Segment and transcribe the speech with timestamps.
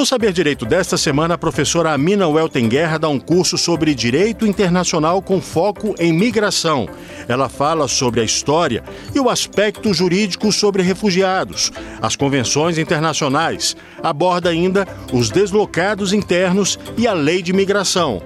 [0.00, 4.46] No Saber Direito desta semana, a professora Amina Welten Guerra dá um curso sobre direito
[4.46, 6.88] internacional com foco em migração.
[7.28, 8.82] Ela fala sobre a história
[9.14, 17.06] e o aspecto jurídico sobre refugiados, as convenções internacionais, aborda ainda os deslocados internos e
[17.06, 18.22] a lei de migração.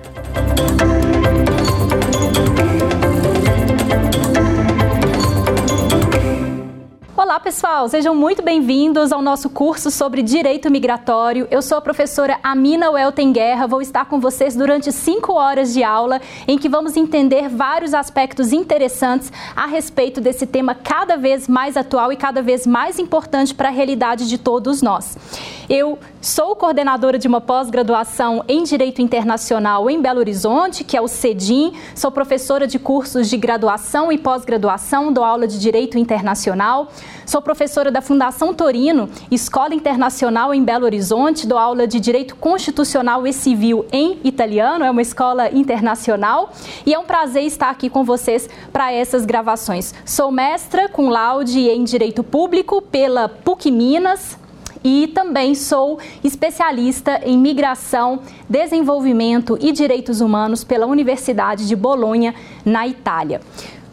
[7.45, 7.87] Pessoal!
[7.91, 11.47] Sejam muito bem-vindos ao nosso curso sobre Direito Migratório.
[11.51, 13.67] Eu sou a professora Amina Welten Guerra.
[13.67, 18.51] Vou estar com vocês durante cinco horas de aula em que vamos entender vários aspectos
[18.51, 23.69] interessantes a respeito desse tema cada vez mais atual e cada vez mais importante para
[23.69, 25.19] a realidade de todos nós.
[25.69, 31.09] Eu sou coordenadora de uma pós-graduação em Direito Internacional em Belo Horizonte, que é o
[31.09, 31.73] CEDIM.
[31.95, 36.89] Sou professora de cursos de graduação e pós-graduação, dou aula de Direito Internacional.
[37.25, 43.27] Sou professora da Fundação Torino, Escola Internacional em Belo Horizonte, dou aula de Direito Constitucional
[43.27, 46.53] e Civil em italiano, é uma escola internacional.
[46.85, 49.95] E é um prazer estar aqui com vocês para essas gravações.
[50.05, 54.44] Sou mestra com laude em Direito Público pela PUC Minas,
[54.85, 62.87] e também sou especialista em migração, desenvolvimento e direitos humanos pela Universidade de Bolonha, na
[62.87, 63.41] Itália.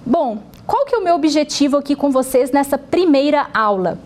[0.06, 3.98] Bom, qual que é o meu objetivo aqui com vocês nessa primeira aula?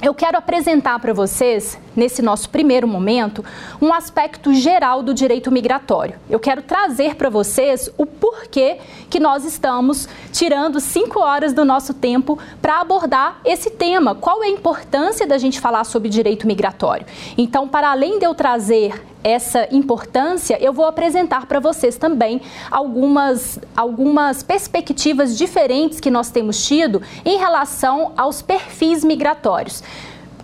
[0.00, 3.44] Eu quero apresentar para vocês, nesse nosso primeiro momento,
[3.82, 6.14] um aspecto geral do direito migratório.
[6.30, 8.78] Eu quero trazer para vocês o porquê
[9.10, 14.14] que nós estamos tirando cinco horas do nosso tempo para abordar esse tema.
[14.14, 17.04] Qual é a importância da gente falar sobre direito migratório?
[17.36, 23.58] Então, para além de eu trazer essa importância, eu vou apresentar para vocês também algumas,
[23.76, 29.82] algumas perspectivas diferentes que nós temos tido em relação aos perfis migratórios.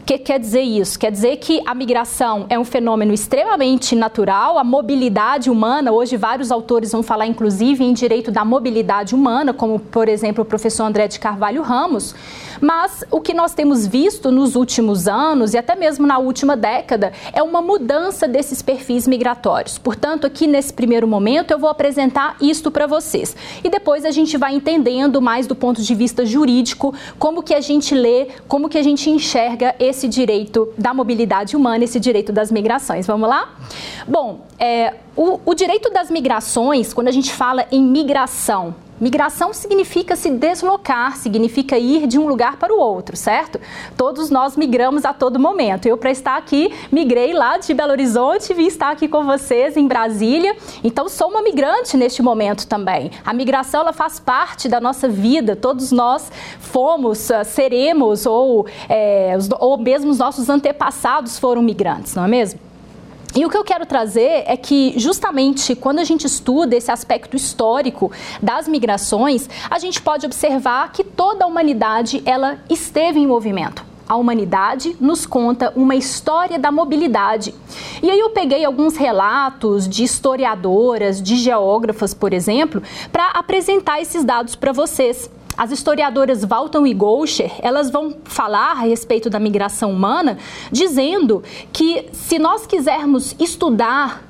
[0.05, 0.99] O que quer dizer isso?
[0.99, 6.53] Quer dizer que a migração é um fenômeno extremamente natural, a mobilidade humana, hoje vários
[6.53, 11.09] autores vão falar inclusive em direito da mobilidade humana, como por exemplo o professor André
[11.09, 12.15] de Carvalho Ramos,
[12.61, 17.11] mas o que nós temos visto nos últimos anos e até mesmo na última década
[17.33, 19.79] é uma mudança desses perfis migratórios.
[19.79, 23.35] Portanto, aqui nesse primeiro momento eu vou apresentar isto para vocês.
[23.63, 27.61] E depois a gente vai entendendo mais do ponto de vista jurídico como que a
[27.63, 32.33] gente lê, como que a gente enxerga esse esse direito da mobilidade humana, esse direito
[32.33, 33.07] das migrações.
[33.07, 33.55] Vamos lá?
[34.07, 40.15] Bom, é, o, o direito das migrações, quando a gente fala em migração, Migração significa
[40.15, 43.61] se deslocar, significa ir de um lugar para o outro, certo?
[43.97, 45.87] Todos nós migramos a todo momento.
[45.87, 49.77] Eu, para estar aqui, migrei lá de Belo Horizonte e vim estar aqui com vocês
[49.77, 50.55] em Brasília.
[50.85, 53.11] Então, sou uma migrante neste momento também.
[53.25, 55.57] A migração ela faz parte da nossa vida.
[55.57, 56.31] Todos nós
[56.61, 62.74] fomos, ah, seremos, ou, é, ou mesmo os nossos antepassados foram migrantes, não é mesmo?
[63.37, 67.37] E o que eu quero trazer é que, justamente quando a gente estuda esse aspecto
[67.37, 73.85] histórico das migrações, a gente pode observar que toda a humanidade ela esteve em movimento.
[74.09, 77.53] A humanidade nos conta uma história da mobilidade.
[78.03, 84.23] E aí eu peguei alguns relatos de historiadoras, de geógrafas, por exemplo, para apresentar esses
[84.23, 89.91] dados para vocês as historiadoras Walton e Goucher, elas vão falar a respeito da migração
[89.91, 90.39] humana,
[90.71, 91.43] dizendo
[91.73, 94.23] que se nós quisermos estudar,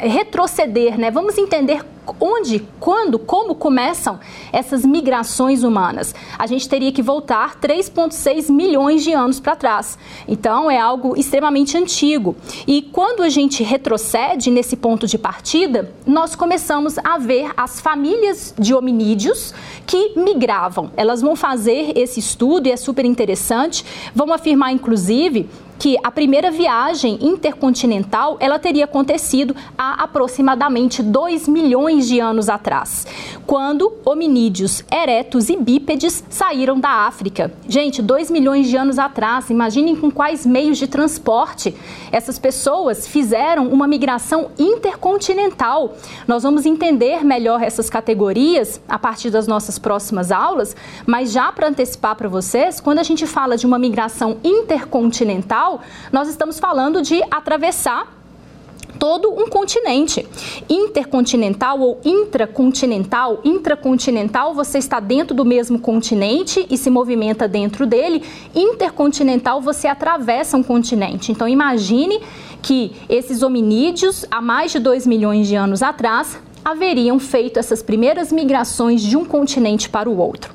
[0.00, 1.82] retroceder, né, vamos entender
[2.20, 4.18] onde, quando, como começam
[4.52, 6.14] essas migrações humanas?
[6.38, 9.98] A gente teria que voltar 3,6 milhões de anos para trás.
[10.26, 12.36] Então, é algo extremamente antigo.
[12.66, 18.54] E quando a gente retrocede nesse ponto de partida, nós começamos a ver as famílias
[18.58, 19.54] de hominídeos
[19.86, 20.90] que migravam.
[20.96, 23.84] Elas vão fazer esse estudo e é super interessante.
[24.14, 31.95] Vão afirmar, inclusive, que a primeira viagem intercontinental ela teria acontecido há aproximadamente 2 milhões
[32.04, 33.06] de anos atrás,
[33.46, 37.52] quando hominídeos eretos e bípedes saíram da África.
[37.68, 41.74] Gente, 2 milhões de anos atrás, imaginem com quais meios de transporte
[42.12, 45.96] essas pessoas fizeram uma migração intercontinental.
[46.26, 50.74] Nós vamos entender melhor essas categorias a partir das nossas próximas aulas,
[51.06, 55.80] mas já para antecipar para vocês, quando a gente fala de uma migração intercontinental,
[56.12, 58.16] nós estamos falando de atravessar
[58.98, 60.26] todo um continente.
[60.68, 68.22] Intercontinental ou intracontinental, intracontinental você está dentro do mesmo continente e se movimenta dentro dele.
[68.54, 71.32] Intercontinental você atravessa um continente.
[71.32, 72.20] Então imagine
[72.62, 78.32] que esses hominídeos há mais de 2 milhões de anos atrás haveriam feito essas primeiras
[78.32, 80.52] migrações de um continente para o outro.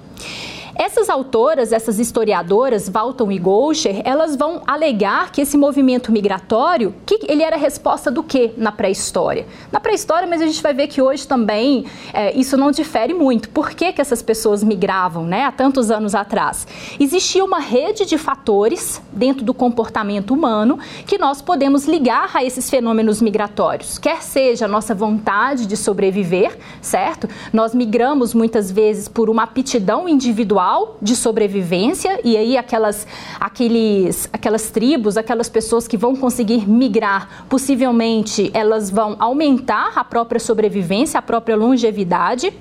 [0.81, 7.19] Essas autoras, essas historiadoras, Walton e Goucher, elas vão alegar que esse movimento migratório, que
[7.28, 9.45] ele era resposta do que na pré-história?
[9.72, 13.48] Na pré-história, mas a gente vai ver que hoje também é, isso não difere muito.
[13.50, 16.66] Por que, que essas pessoas migravam, né, há tantos anos atrás?
[17.00, 22.72] Existia uma rede de fatores dentro do comportamento humano que nós podemos ligar a esses
[22.72, 27.30] fenômenos migratórios, quer seja a nossa vontade de sobreviver, certo?
[27.54, 30.70] Nós migramos muitas vezes por uma aptidão individual
[31.01, 33.07] de sobrevivência e aí aquelas,
[33.39, 40.39] aqueles, aquelas tribos, aquelas pessoas que vão conseguir migrar, possivelmente elas vão aumentar a própria
[40.39, 42.53] sobrevivência, a própria longevidade.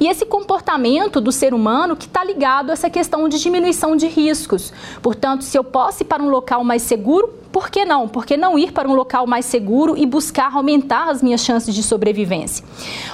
[0.00, 4.06] E esse comportamento do ser humano que está ligado a essa questão de diminuição de
[4.06, 4.72] riscos.
[5.02, 8.08] Portanto, se eu posso ir para um local mais seguro, por que não?
[8.08, 11.74] Por que não ir para um local mais seguro e buscar aumentar as minhas chances
[11.74, 12.64] de sobrevivência?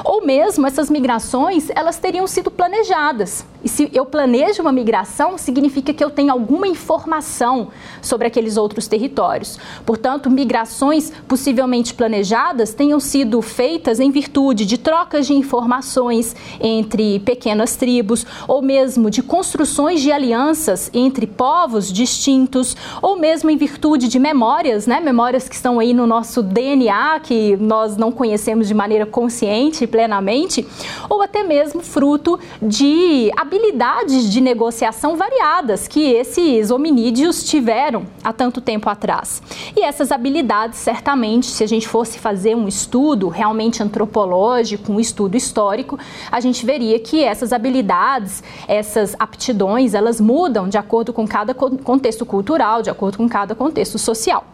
[0.04, 3.44] Ou mesmo essas migrações, elas teriam sido planejadas.
[3.64, 7.68] E se eu planejo uma migração, significa que eu tenho alguma informação
[8.00, 9.58] sobre aqueles outros territórios.
[9.84, 17.74] Portanto, migrações possivelmente planejadas tenham sido feitas em virtude de trocas de informações entre pequenas
[17.74, 24.18] tribos, ou mesmo de construções de alianças entre povos distintos, ou mesmo em virtude de
[24.26, 24.99] memórias, né?
[24.99, 30.67] Memórias que estão aí no nosso DNA, que nós não conhecemos de maneira consciente plenamente,
[31.08, 38.61] ou até mesmo fruto de habilidades de negociação variadas que esses hominídeos tiveram há tanto
[38.61, 39.40] tempo atrás.
[39.76, 45.37] E essas habilidades, certamente, se a gente fosse fazer um estudo realmente antropológico, um estudo
[45.37, 45.96] histórico,
[46.32, 52.26] a gente veria que essas habilidades, essas aptidões, elas mudam de acordo com cada contexto
[52.26, 54.44] cultural, de acordo com cada contexto social social.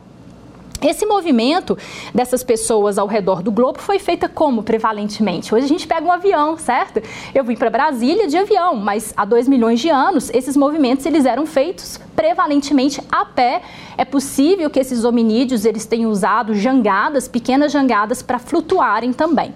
[0.83, 1.79] Esse movimento
[2.13, 5.55] dessas pessoas ao redor do globo foi feita como prevalentemente?
[5.55, 7.01] Hoje a gente pega um avião, certo?
[7.33, 11.25] Eu vim para Brasília de avião, mas há dois milhões de anos esses movimentos eles
[11.25, 13.63] eram feitos prevalentemente a pé.
[13.97, 19.55] É possível que esses hominídeos eles tenham usado jangadas, pequenas jangadas para flutuarem também.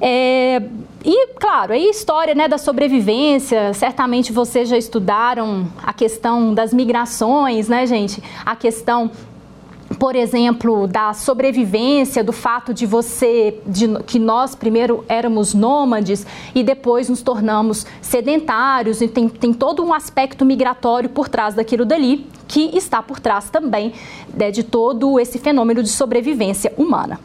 [0.00, 0.62] É,
[1.04, 7.68] e, claro, a história né, da sobrevivência, certamente vocês já estudaram a questão das migrações,
[7.68, 8.22] né, gente?
[8.44, 9.10] A questão
[10.00, 16.62] por exemplo, da sobrevivência, do fato de você, de, que nós primeiro éramos nômades e
[16.62, 22.26] depois nos tornamos sedentários, e tem, tem todo um aspecto migratório por trás daquilo dali,
[22.48, 23.92] que está por trás também
[24.34, 27.18] né, de todo esse fenômeno de sobrevivência humana.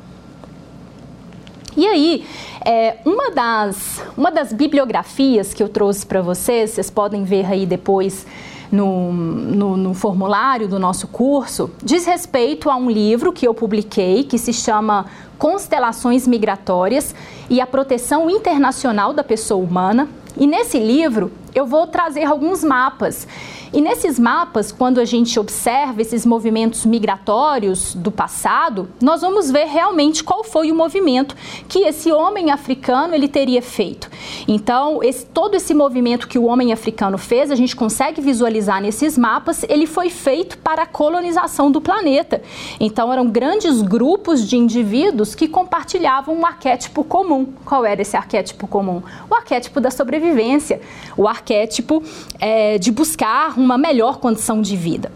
[1.76, 2.26] E aí,
[2.66, 7.66] é, uma, das, uma das bibliografias que eu trouxe para vocês, vocês podem ver aí
[7.66, 8.26] depois
[8.72, 14.24] no, no, no, formulário do nosso curso, diz respeito a um livro que eu publiquei
[14.24, 15.06] que se chama
[15.38, 17.14] Constelações Migratórias
[17.50, 20.08] e a Proteção Internacional da Pessoa Humana.
[20.38, 23.28] E nesse livro eu vou trazer alguns mapas
[23.74, 29.64] e nesses mapas, quando a gente observa esses movimentos migratórios do passado, nós vamos ver
[29.64, 31.34] realmente qual foi o movimento
[31.70, 34.10] que esse homem africano ele teria feito.
[34.46, 39.18] Então, esse, todo esse movimento que o homem africano fez, a gente consegue visualizar nesses
[39.18, 42.42] mapas, ele foi feito para a colonização do planeta.
[42.78, 47.48] Então, eram grandes grupos de indivíduos que compartilhavam um arquétipo comum.
[47.64, 49.02] Qual era esse arquétipo comum?
[49.30, 50.82] O arquétipo da sobrevivência,
[51.16, 52.04] o arquétipo
[52.40, 55.12] é, de buscar uma melhor condição de vida.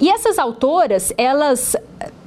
[0.00, 1.76] E essas autoras, elas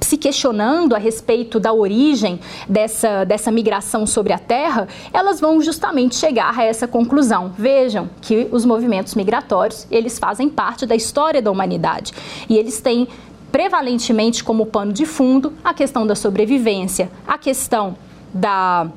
[0.00, 6.16] se questionando a respeito da origem dessa, dessa migração sobre a Terra, elas vão justamente
[6.16, 7.52] chegar a essa conclusão.
[7.56, 12.12] Vejam que os movimentos migratórios, eles fazem parte da história da humanidade
[12.48, 13.08] e eles têm
[13.50, 17.96] prevalentemente como pano de fundo a questão da sobrevivência, a questão
[18.34, 18.90] da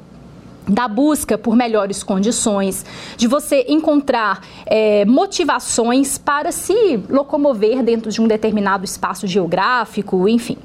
[0.67, 2.85] da busca por melhores condições,
[3.17, 10.57] de você encontrar é, motivações para se locomover dentro de um determinado espaço geográfico, enfim.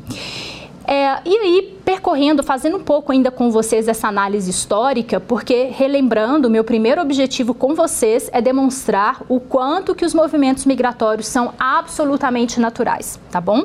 [0.87, 6.49] É, e aí, percorrendo, fazendo um pouco ainda com vocês essa análise histórica, porque relembrando,
[6.49, 12.61] meu primeiro objetivo com vocês é demonstrar o quanto que os movimentos migratórios são absolutamente
[12.61, 13.65] naturais, tá bom?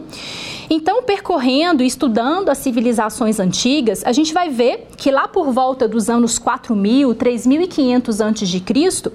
[0.68, 5.88] Então, percorrendo e estudando as civilizações antigas, a gente vai ver que lá por volta
[5.88, 9.12] dos anos 4000, 3500 a.C.,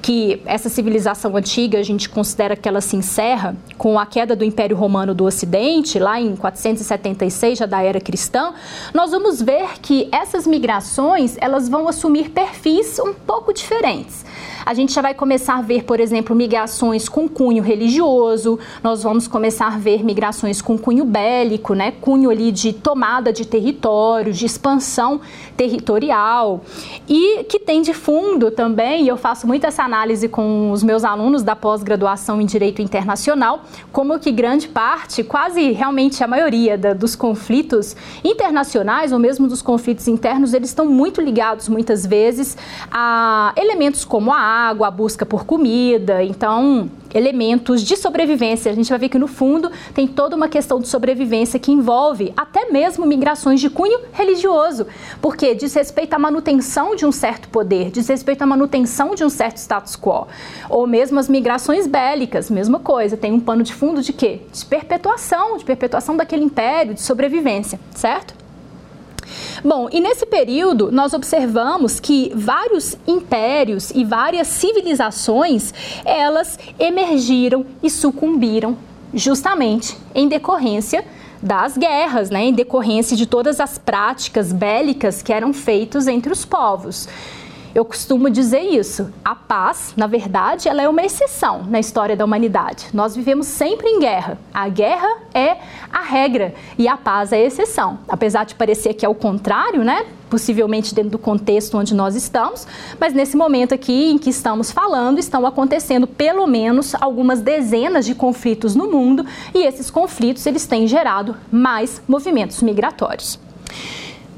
[0.00, 4.42] que essa civilização antiga a gente considera que ela se encerra com a queda do
[4.42, 8.53] Império Romano do Ocidente, lá em 476 já da era cristã,
[8.92, 14.24] nós vamos ver que essas migrações, elas vão assumir perfis um pouco diferentes.
[14.64, 19.28] A gente já vai começar a ver, por exemplo, migrações com cunho religioso, nós vamos
[19.28, 21.92] começar a ver migrações com cunho bélico, né?
[22.00, 25.20] Cunho ali de tomada de territórios, de expansão
[25.56, 26.62] territorial.
[27.08, 31.04] E que tem de fundo também, e eu faço muito essa análise com os meus
[31.04, 36.94] alunos da pós-graduação em Direito Internacional, como que grande parte, quase realmente a maioria da,
[36.94, 42.56] dos conflitos internacionais ou mesmo dos conflitos internos, eles estão muito ligados muitas vezes
[42.90, 48.70] a elementos como a água, a busca por comida, então elementos de sobrevivência.
[48.70, 52.32] A gente vai ver que no fundo tem toda uma questão de sobrevivência que envolve
[52.36, 54.86] até mesmo migrações de cunho religioso,
[55.20, 59.30] porque diz respeito à manutenção de um certo poder, diz respeito à manutenção de um
[59.30, 60.26] certo status quo,
[60.68, 64.40] ou mesmo as migrações bélicas, mesma coisa, tem um pano de fundo de quê?
[64.52, 68.43] De perpetuação, de perpetuação daquele império, de sobrevivência, certo?
[69.64, 75.72] Bom, e nesse período nós observamos que vários impérios e várias civilizações,
[76.04, 78.76] elas emergiram e sucumbiram
[79.12, 81.04] justamente em decorrência
[81.42, 86.44] das guerras, né, em decorrência de todas as práticas bélicas que eram feitas entre os
[86.44, 87.06] povos.
[87.74, 89.12] Eu costumo dizer isso.
[89.24, 92.86] A paz, na verdade, ela é uma exceção na história da humanidade.
[92.94, 94.38] Nós vivemos sempre em guerra.
[94.52, 95.56] A guerra é
[95.92, 97.98] a regra e a paz é a exceção.
[98.06, 100.06] Apesar de parecer que é o contrário, né?
[100.30, 102.64] Possivelmente dentro do contexto onde nós estamos,
[102.98, 108.14] mas nesse momento aqui em que estamos falando, estão acontecendo pelo menos algumas dezenas de
[108.14, 113.38] conflitos no mundo e esses conflitos eles têm gerado mais movimentos migratórios.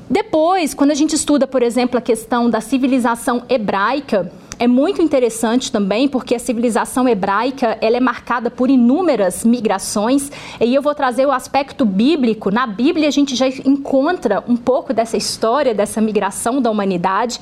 [0.08, 5.70] Depois, quando a gente estuda, por exemplo, a questão da civilização hebraica, é muito interessante
[5.70, 11.26] também porque a civilização hebraica ela é marcada por inúmeras migrações e eu vou trazer
[11.26, 12.50] o aspecto bíblico.
[12.50, 17.38] Na Bíblia a gente já encontra um pouco dessa história dessa migração da humanidade,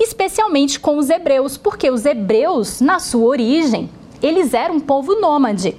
[0.00, 3.88] especialmente com os hebreus, porque os hebreus na sua origem
[4.22, 5.76] eles eram um povo nômade.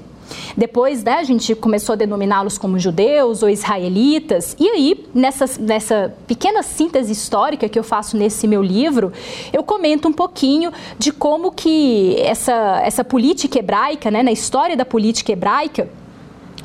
[0.55, 4.55] Depois, né, a gente começou a denominá-los como judeus ou israelitas.
[4.59, 9.11] E aí, nessa, nessa pequena síntese histórica que eu faço nesse meu livro,
[9.53, 14.85] eu comento um pouquinho de como que essa, essa política hebraica, né, na história da
[14.85, 15.89] política hebraica,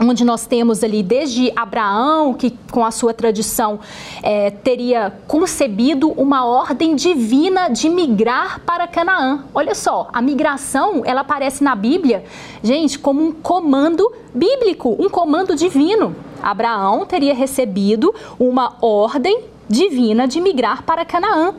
[0.03, 3.81] onde nós temos ali desde Abraão, que com a sua tradição
[4.23, 9.45] é, teria concebido uma ordem divina de migrar para Canaã.
[9.55, 12.25] Olha só, a migração ela aparece na Bíblia,
[12.63, 16.15] gente, como um comando bíblico, um comando divino.
[16.43, 21.55] Abraão teria recebido uma ordem divina de migrar para Canaã.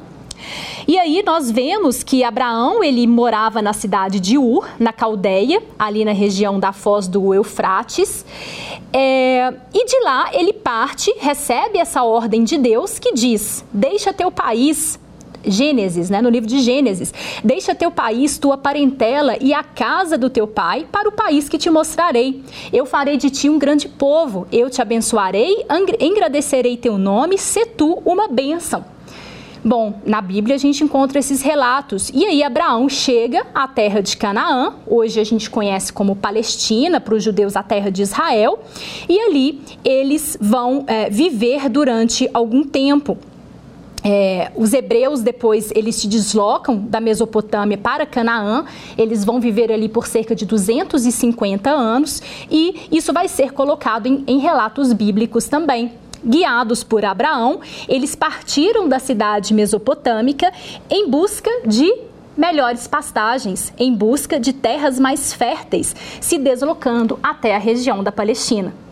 [0.88, 6.04] E aí nós vemos que Abraão ele morava na cidade de Ur, na Caldeia, ali
[6.04, 8.26] na região da foz do Eufrates.
[8.92, 14.30] É, e de lá ele parte, recebe essa ordem de Deus que diz: Deixa teu
[14.30, 15.00] país,
[15.46, 17.14] Gênesis, né, no livro de Gênesis.
[17.44, 21.58] Deixa teu país, tua parentela e a casa do teu pai para o país que
[21.58, 22.44] te mostrarei.
[22.72, 25.66] Eu farei de ti um grande povo, eu te abençoarei,
[26.00, 28.93] engrandecerei teu nome, se tu uma bênção.
[29.66, 32.12] Bom, na Bíblia a gente encontra esses relatos.
[32.14, 37.16] E aí Abraão chega à terra de Canaã, hoje a gente conhece como Palestina, para
[37.16, 38.60] os judeus a terra de Israel,
[39.08, 43.18] e ali eles vão é, viver durante algum tempo.
[44.04, 48.66] É, os hebreus depois eles se deslocam da Mesopotâmia para Canaã,
[48.98, 54.26] eles vão viver ali por cerca de 250 anos e isso vai ser colocado em,
[54.28, 56.03] em relatos bíblicos também.
[56.26, 60.52] Guiados por Abraão, eles partiram da cidade mesopotâmica
[60.90, 61.94] em busca de
[62.38, 68.83] melhores pastagens, em busca de terras mais férteis, se deslocando até a região da Palestina.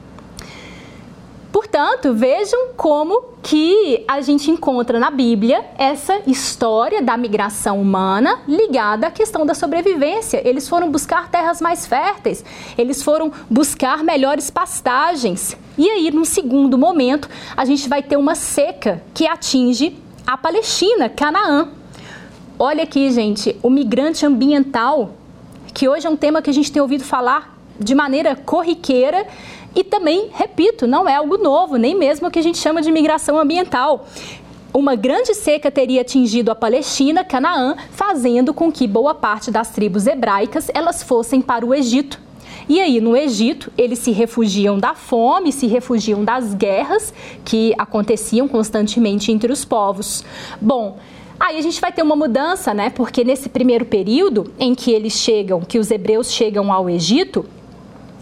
[1.51, 9.08] Portanto, vejam como que a gente encontra na Bíblia essa história da migração humana ligada
[9.08, 10.41] à questão da sobrevivência.
[10.48, 12.46] Eles foram buscar terras mais férteis,
[12.77, 15.58] eles foram buscar melhores pastagens.
[15.77, 21.10] E aí, num segundo momento, a gente vai ter uma seca que atinge a Palestina,
[21.10, 21.67] Canaã.
[22.58, 25.15] Olha aqui, gente, o migrante ambiental,
[25.74, 29.25] que hoje é um tema que a gente tem ouvido falar de maneira corriqueira
[29.75, 32.91] e também, repito, não é algo novo, nem mesmo o que a gente chama de
[32.91, 34.05] migração ambiental.
[34.73, 40.07] Uma grande seca teria atingido a Palestina, Canaã, fazendo com que boa parte das tribos
[40.07, 42.19] hebraicas elas fossem para o Egito.
[42.69, 47.13] E aí, no Egito, eles se refugiam da fome, se refugiam das guerras
[47.43, 50.23] que aconteciam constantemente entre os povos.
[50.59, 50.97] Bom,
[51.39, 52.91] Aí a gente vai ter uma mudança, né?
[52.91, 57.43] Porque nesse primeiro período em que eles chegam, que os hebreus chegam ao Egito,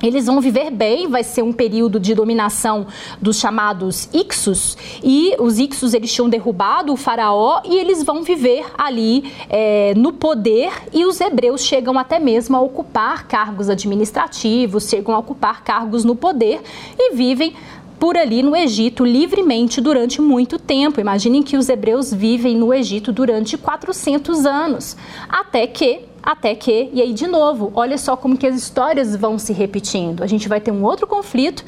[0.01, 2.87] eles vão viver bem, vai ser um período de dominação
[3.21, 8.65] dos chamados Ixos, e os Ixos eles tinham derrubado o faraó e eles vão viver
[8.77, 15.13] ali é, no poder e os hebreus chegam até mesmo a ocupar cargos administrativos, chegam
[15.13, 16.61] a ocupar cargos no poder
[16.97, 17.53] e vivem
[17.99, 21.01] por ali no Egito livremente durante muito tempo.
[21.01, 24.95] Imaginem que os hebreus vivem no Egito durante 400 anos,
[25.27, 29.39] até que até que, e aí de novo, olha só como que as histórias vão
[29.39, 30.23] se repetindo.
[30.23, 31.63] A gente vai ter um outro conflito,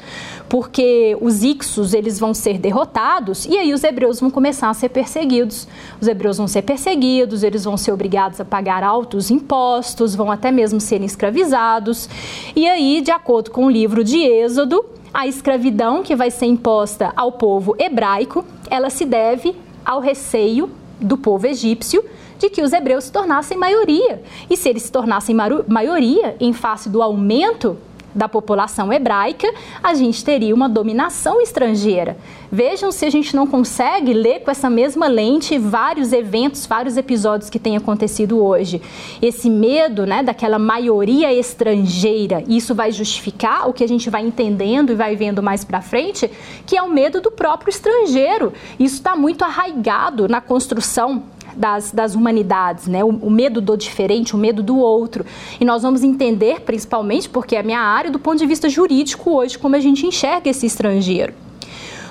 [0.48, 4.90] porque os Ixos, eles vão ser derrotados, e aí os hebreus vão começar a ser
[4.90, 5.66] perseguidos.
[6.00, 10.50] Os hebreus vão ser perseguidos, eles vão ser obrigados a pagar altos impostos, vão até
[10.50, 12.08] mesmo serem escravizados.
[12.54, 17.12] E aí, de acordo com o livro de Êxodo, a escravidão que vai ser imposta
[17.16, 19.54] ao povo hebraico, ela se deve
[19.84, 22.02] ao receio do povo egípcio
[22.42, 24.20] de que os hebreus se tornassem maioria.
[24.50, 25.34] E se eles se tornassem
[25.68, 27.78] maioria em face do aumento
[28.14, 29.50] da população hebraica,
[29.82, 32.18] a gente teria uma dominação estrangeira.
[32.50, 37.48] Vejam se a gente não consegue ler com essa mesma lente vários eventos, vários episódios
[37.48, 38.82] que têm acontecido hoje.
[39.22, 44.92] Esse medo, né, daquela maioria estrangeira, isso vai justificar o que a gente vai entendendo
[44.92, 46.30] e vai vendo mais para frente,
[46.66, 48.52] que é o medo do próprio estrangeiro.
[48.78, 51.22] Isso está muito arraigado na construção
[51.56, 53.04] das, das humanidades, né?
[53.04, 55.24] O, o, medo do diferente, o medo do outro.
[55.60, 59.30] E nós vamos entender, principalmente, porque é a minha área, do ponto de vista jurídico
[59.30, 61.34] hoje, como a gente enxerga esse estrangeiro.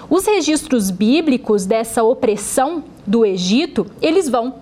[0.10, 4.56] Os registros bíblicos dessa opressão do Egito, eles vão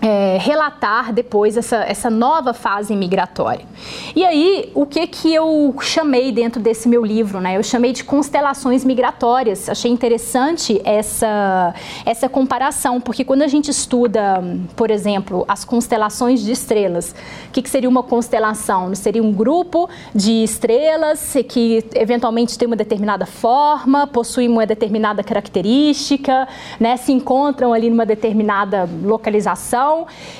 [0.00, 3.66] é, relatar depois essa, essa nova fase migratória.
[4.16, 7.56] E aí, o que que eu chamei dentro desse meu livro, né?
[7.56, 9.68] Eu chamei de constelações migratórias.
[9.68, 11.74] Achei interessante essa,
[12.06, 14.42] essa comparação, porque quando a gente estuda,
[14.74, 17.14] por exemplo, as constelações de estrelas,
[17.48, 18.94] o que, que seria uma constelação?
[18.94, 26.48] Seria um grupo de estrelas que eventualmente tem uma determinada forma, possuem uma determinada característica,
[26.78, 26.96] né?
[26.96, 29.89] Se encontram ali numa determinada localização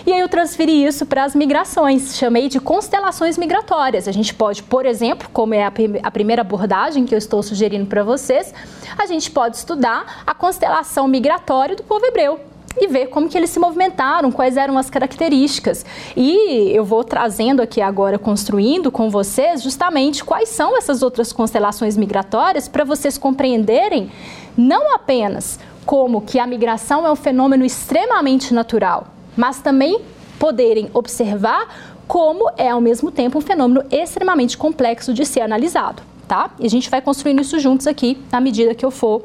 [0.06, 4.08] e aí eu transferi isso para as migrações, chamei de constelações migratórias.
[4.08, 7.86] A gente pode, por exemplo, como é a, a primeira abordagem que eu estou sugerindo
[7.86, 8.52] para vocês,
[8.98, 12.40] a gente pode estudar a constelação migratória do povo hebreu
[12.78, 15.84] e ver como que eles se movimentaram, quais eram as características.
[16.16, 21.96] E eu vou trazendo aqui agora, construindo com vocês, justamente quais são essas outras constelações
[21.96, 24.10] migratórias para vocês compreenderem
[24.56, 30.00] não apenas como que a migração é um fenômeno extremamente natural, mas também
[30.38, 31.68] poderem observar
[32.06, 36.50] como é ao mesmo tempo um fenômeno extremamente complexo de ser analisado, tá?
[36.58, 39.22] E a gente vai construindo isso juntos aqui na medida que eu for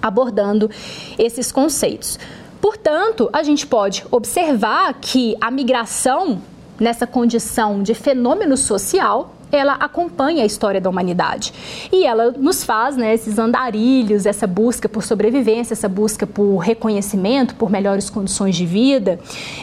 [0.00, 0.70] abordando
[1.18, 2.18] esses conceitos.
[2.60, 6.40] Portanto, a gente pode observar que a migração
[6.78, 11.52] nessa condição de fenômeno social ela acompanha a história da humanidade.
[11.92, 17.54] E ela nos faz né, esses andarilhos, essa busca por sobrevivência, essa busca por reconhecimento,
[17.54, 19.18] por melhores condições de vida.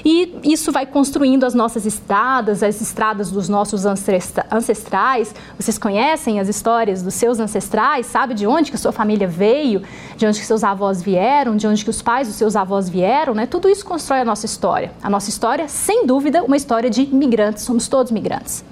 [0.05, 5.35] E isso vai construindo as nossas estradas, as estradas dos nossos ancestrais.
[5.57, 8.05] Vocês conhecem as histórias dos seus ancestrais?
[8.05, 9.81] Sabe de onde que sua família veio?
[10.15, 11.55] De onde que seus avós vieram?
[11.55, 13.33] De onde que os pais dos seus avós vieram?
[13.33, 13.45] Né?
[13.45, 14.91] Tudo isso constrói a nossa história.
[15.01, 17.63] A nossa história, sem dúvida, uma história de migrantes.
[17.63, 18.63] Somos todos migrantes.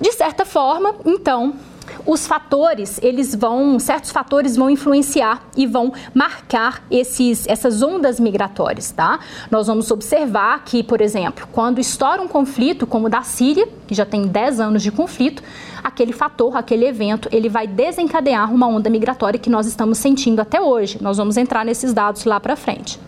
[0.00, 1.54] De certa forma, então,
[2.06, 8.90] os fatores, eles vão, certos fatores vão influenciar e vão marcar esses, essas ondas migratórias,
[8.90, 9.20] tá?
[9.50, 13.94] Nós vamos observar que, por exemplo, quando estoura um conflito como o da Síria, que
[13.94, 15.42] já tem 10 anos de conflito,
[15.82, 20.60] aquele fator, aquele evento, ele vai desencadear uma onda migratória que nós estamos sentindo até
[20.60, 20.98] hoje.
[21.00, 22.98] Nós vamos entrar nesses dados lá para frente.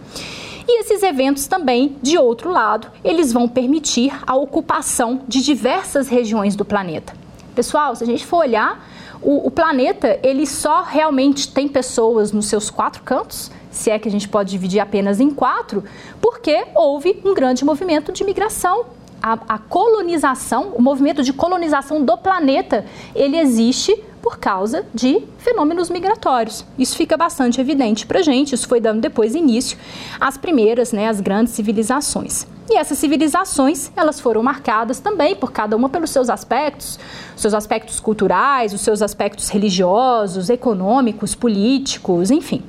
[0.68, 6.56] E esses eventos também, de outro lado, eles vão permitir a ocupação de diversas regiões
[6.56, 7.14] do planeta.
[7.54, 8.84] Pessoal, se a gente for olhar,
[9.22, 14.08] o, o planeta ele só realmente tem pessoas nos seus quatro cantos, se é que
[14.08, 15.84] a gente pode dividir apenas em quatro,
[16.20, 18.86] porque houve um grande movimento de migração.
[19.26, 25.90] A, a colonização, o movimento de colonização do planeta, ele existe por causa de fenômenos
[25.90, 26.64] migratórios.
[26.78, 29.76] Isso fica bastante evidente para gente, isso foi dando depois início
[30.20, 32.46] às primeiras, né, às grandes civilizações.
[32.70, 36.96] E essas civilizações, elas foram marcadas também por cada uma pelos seus aspectos,
[37.36, 42.62] seus aspectos culturais, os seus aspectos religiosos, econômicos, políticos, enfim.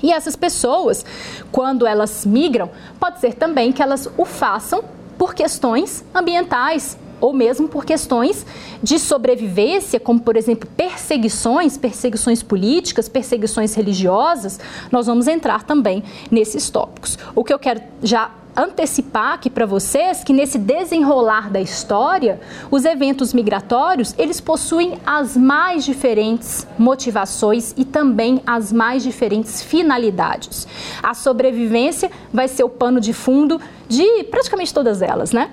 [0.00, 1.04] E essas pessoas,
[1.50, 4.84] quando elas migram, pode ser também que elas o façam
[5.24, 8.44] por questões ambientais, ou mesmo por questões
[8.82, 14.60] de sobrevivência, como por exemplo perseguições, perseguições políticas, perseguições religiosas,
[14.92, 17.18] nós vamos entrar também nesses tópicos.
[17.34, 22.40] O que eu quero já antecipar aqui para vocês que nesse desenrolar da história,
[22.70, 30.66] os eventos migratórios, eles possuem as mais diferentes motivações e também as mais diferentes finalidades.
[31.02, 35.50] A sobrevivência vai ser o pano de fundo de praticamente todas elas, né?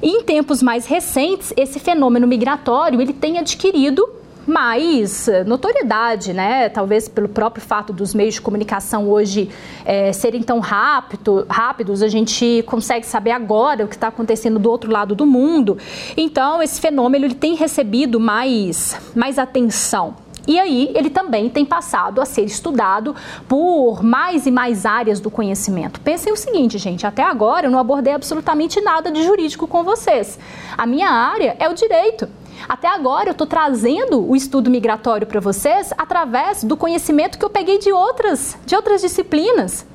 [0.00, 4.08] Em tempos mais recentes, esse fenômeno migratório, ele tem adquirido
[4.48, 6.68] mais notoriedade, né?
[6.68, 9.50] Talvez pelo próprio fato dos meios de comunicação hoje
[9.84, 14.70] é, serem tão rápido, rápidos, a gente consegue saber agora o que está acontecendo do
[14.70, 15.78] outro lado do mundo.
[16.16, 20.14] Então, esse fenômeno ele tem recebido mais, mais atenção.
[20.48, 23.14] E aí ele também tem passado a ser estudado
[23.46, 26.00] por mais e mais áreas do conhecimento.
[26.00, 30.38] Pensem o seguinte, gente, até agora eu não abordei absolutamente nada de jurídico com vocês.
[30.76, 32.26] A minha área é o direito.
[32.66, 37.50] Até agora eu estou trazendo o estudo migratório para vocês através do conhecimento que eu
[37.50, 39.86] peguei de outras, de outras disciplinas.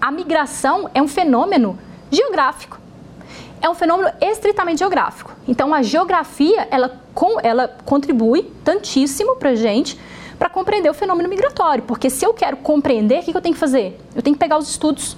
[0.00, 1.78] A migração é um fenômeno
[2.10, 2.78] geográfico.
[3.60, 5.32] É um fenômeno estritamente geográfico.
[5.46, 7.00] Então a geografia ela,
[7.42, 9.98] ela contribui tantíssimo para a gente
[10.38, 11.82] para compreender o fenômeno migratório.
[11.82, 14.00] Porque se eu quero compreender, o que eu tenho que fazer?
[14.14, 15.16] Eu tenho que pegar os estudos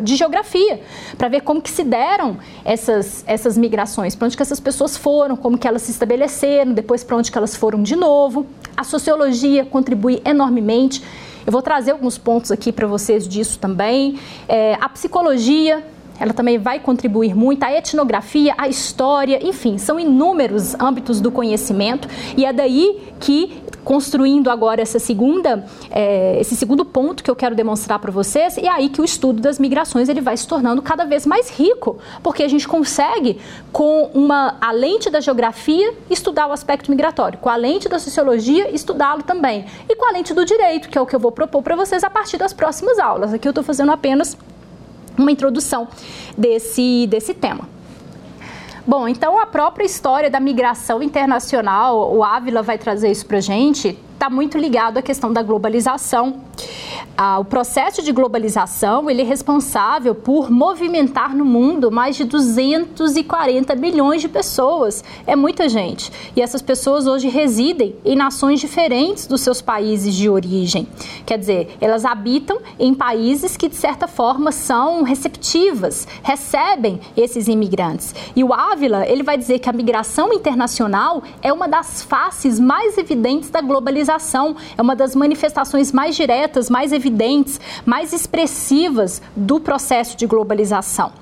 [0.00, 0.80] de geografia,
[1.16, 5.36] para ver como que se deram essas, essas migrações, para onde que essas pessoas foram,
[5.36, 8.46] como que elas se estabeleceram, depois para onde que elas foram de novo.
[8.76, 11.02] A sociologia contribui enormemente.
[11.44, 14.18] Eu vou trazer alguns pontos aqui para vocês disso também.
[14.48, 15.84] É, a psicologia,
[16.22, 22.06] ela também vai contribuir muito, a etnografia, a história, enfim, são inúmeros âmbitos do conhecimento
[22.36, 27.56] e é daí que construindo agora essa segunda, é, esse segundo ponto que eu quero
[27.56, 30.80] demonstrar para vocês, e é aí que o estudo das migrações ele vai se tornando
[30.80, 33.40] cada vez mais rico, porque a gente consegue,
[33.72, 38.72] com uma, a lente da geografia, estudar o aspecto migratório, com a lente da sociologia,
[38.72, 41.60] estudá-lo também, e com a lente do direito, que é o que eu vou propor
[41.60, 43.34] para vocês a partir das próximas aulas.
[43.34, 44.36] Aqui eu estou fazendo apenas
[45.18, 45.88] uma introdução
[46.36, 47.68] desse, desse tema.
[48.84, 53.96] Bom, então a própria história da migração internacional, o Ávila vai trazer isso para gente,
[54.14, 56.40] está muito ligado à questão da globalização.
[57.16, 63.74] Ah, o processo de globalização ele é responsável por movimentar no mundo mais de 240
[63.76, 65.04] milhões de pessoas.
[65.26, 66.10] É muita gente.
[66.34, 70.86] E essas pessoas hoje residem em nações diferentes dos seus países de origem.
[71.26, 78.14] Quer dizer, elas habitam em países que, de certa forma, são receptivas, recebem esses imigrantes.
[78.34, 82.96] E o Ávila ele vai dizer que a migração internacional é uma das faces mais
[82.98, 90.16] evidentes da globalização é uma das manifestações mais diretas, mais evidentes, mais expressivas do processo
[90.16, 91.12] de globalização.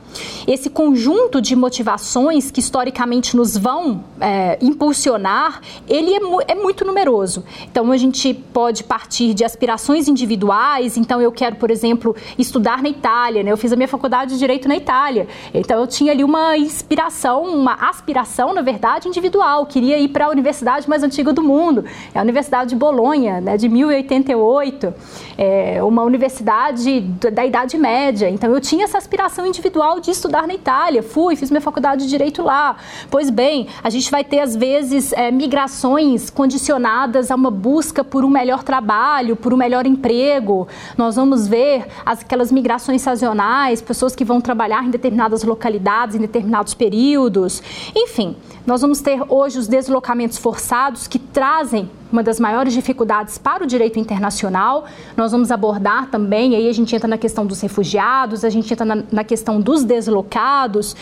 [0.47, 7.45] Esse conjunto de motivações que historicamente nos vão é, impulsionar, ele é, é, muito numeroso.
[7.71, 10.97] Então a gente pode partir de aspirações individuais.
[10.97, 13.43] Então eu quero, por exemplo, estudar na Itália.
[13.43, 13.53] Né?
[13.53, 15.29] Eu fiz a minha faculdade de direito na Itália.
[15.55, 19.61] Então eu tinha ali uma inspiração, uma aspiração, na verdade, individual.
[19.61, 23.41] Eu queria ir para a universidade mais antiga do mundo, é a Universidade de Bolonha,
[23.41, 24.95] né, de 1088,
[25.37, 28.29] é uma universidade da Idade Média.
[28.29, 31.03] Então eu tinha essa aspiração individual de estudar na Itália.
[31.03, 32.77] Fui, fiz minha faculdade de Direito lá.
[33.11, 38.25] Pois bem, a gente vai ter, às vezes, é, migrações condicionadas a uma busca por
[38.25, 40.69] um melhor trabalho, por um melhor emprego.
[40.97, 46.21] Nós vamos ver as, aquelas migrações sazonais, pessoas que vão trabalhar em determinadas localidades, em
[46.21, 47.63] determinados períodos.
[47.95, 53.65] Enfim, nós vamos ter hoje os deslocamentos forçados que trazem uma das maiores dificuldades para
[53.65, 54.85] o direito internacional.
[55.17, 58.85] Nós vamos abordar também, aí a gente entra na questão dos refugiados, a gente entra
[58.85, 60.95] na, na questão dos deslocados.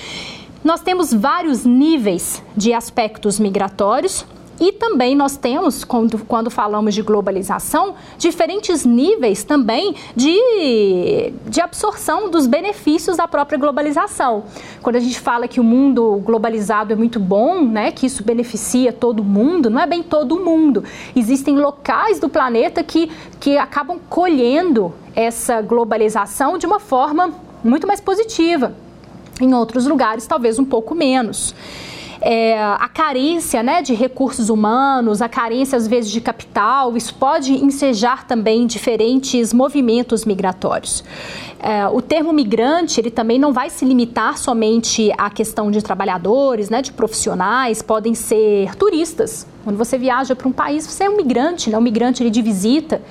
[0.63, 4.25] Nós temos vários níveis de aspectos migratórios,
[4.61, 12.29] e também nós temos, quando, quando falamos de globalização, diferentes níveis também de, de absorção
[12.31, 14.45] dos benefícios da própria globalização.
[14.83, 18.93] Quando a gente fala que o mundo globalizado é muito bom, né, que isso beneficia
[18.93, 20.83] todo mundo, não é bem todo mundo.
[21.15, 28.01] Existem locais do planeta que, que acabam colhendo essa globalização de uma forma muito mais
[28.01, 28.75] positiva.
[29.41, 31.55] Em outros lugares, talvez um pouco menos
[32.21, 37.53] é, a carência né, de recursos humanos, a carência às vezes de capital, isso pode
[37.53, 41.05] ensejar também diferentes movimentos migratórios.
[41.61, 46.71] É, o termo migrante ele também não vai se limitar somente à questão de trabalhadores,
[46.71, 49.47] né, de profissionais, podem ser turistas.
[49.65, 52.43] Quando você viaja para um país, você é um migrante, né, um migrante ele de
[52.43, 53.03] visita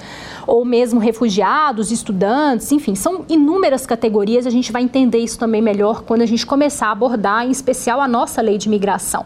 [0.48, 4.48] ou mesmo refugiados, estudantes, enfim, são inúmeras categorias.
[4.48, 8.00] A gente vai entender isso também melhor quando a gente começar a abordar, em especial,
[8.00, 9.26] a nossa lei de migração.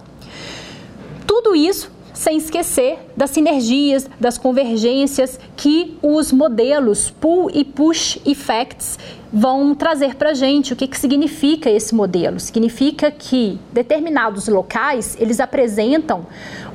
[1.27, 8.99] Tudo isso sem esquecer das sinergias, das convergências que os modelos pull e push effects
[9.33, 10.73] vão trazer para a gente.
[10.73, 12.39] O que, que significa esse modelo?
[12.39, 16.27] Significa que determinados locais eles apresentam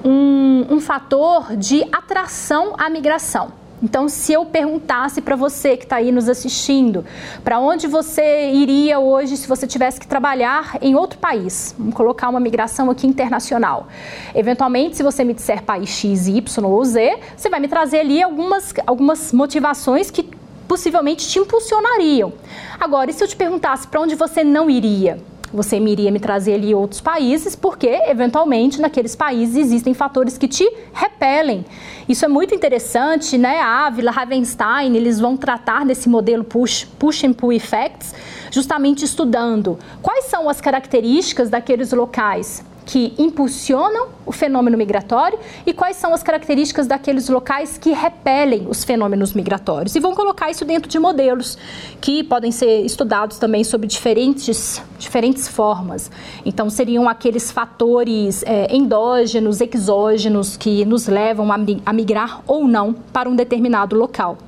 [0.04, 3.65] um, um fator de atração à migração.
[3.82, 7.04] Então, se eu perguntasse para você que está aí nos assistindo,
[7.44, 11.74] para onde você iria hoje se você tivesse que trabalhar em outro país?
[11.78, 13.88] Vamos colocar uma migração aqui internacional.
[14.34, 18.22] Eventualmente, se você me disser país X, Y ou Z, você vai me trazer ali
[18.22, 20.28] algumas, algumas motivações que
[20.66, 22.32] possivelmente te impulsionariam.
[22.80, 25.18] Agora, e se eu te perguntasse para onde você não iria?
[25.52, 30.68] Você iria me trazer ali outros países, porque eventualmente naqueles países existem fatores que te
[30.92, 31.64] repelem.
[32.08, 33.60] Isso é muito interessante, né?
[33.60, 38.14] A Ávila, Ravenstein, eles vão tratar desse modelo push, push and pull effects,
[38.50, 45.96] justamente estudando quais são as características daqueles locais que impulsionam o fenômeno migratório e quais
[45.96, 49.96] são as características daqueles locais que repelem os fenômenos migratórios.
[49.96, 51.58] E vão colocar isso dentro de modelos
[52.00, 56.10] que podem ser estudados também sob diferentes, diferentes formas.
[56.44, 62.92] Então, seriam aqueles fatores é, endógenos, exógenos que nos levam a, a migrar ou não
[62.92, 64.38] para um determinado local.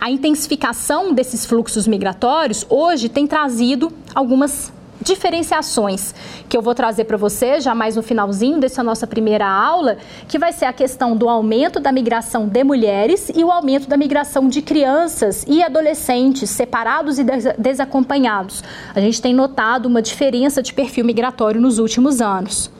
[0.00, 6.14] A intensificação desses fluxos migratórios hoje tem trazido algumas diferenciações
[6.48, 10.38] que eu vou trazer para você já mais no finalzinho dessa nossa primeira aula, que
[10.38, 14.48] vai ser a questão do aumento da migração de mulheres e o aumento da migração
[14.48, 17.24] de crianças e adolescentes separados e
[17.58, 18.62] desacompanhados.
[18.94, 22.70] A gente tem notado uma diferença de perfil migratório nos últimos anos.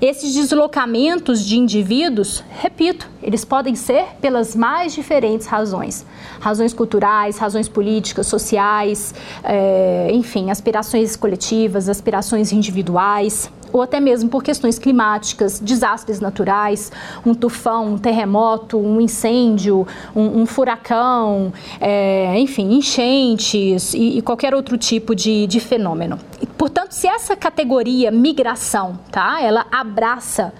[0.00, 6.04] Esses deslocamentos de indivíduos, repito, eles podem ser pelas mais diferentes razões:
[6.40, 14.42] razões culturais, razões políticas, sociais, é, enfim, aspirações coletivas, aspirações individuais ou até mesmo por
[14.42, 16.90] questões climáticas, desastres naturais,
[17.24, 24.54] um tufão, um terremoto, um incêndio, um, um furacão, é, enfim, enchentes e, e, qualquer
[24.54, 26.18] outro tipo de, de fenômeno.
[26.56, 30.52] Portanto, se essa categoria migração, tá, ela abraça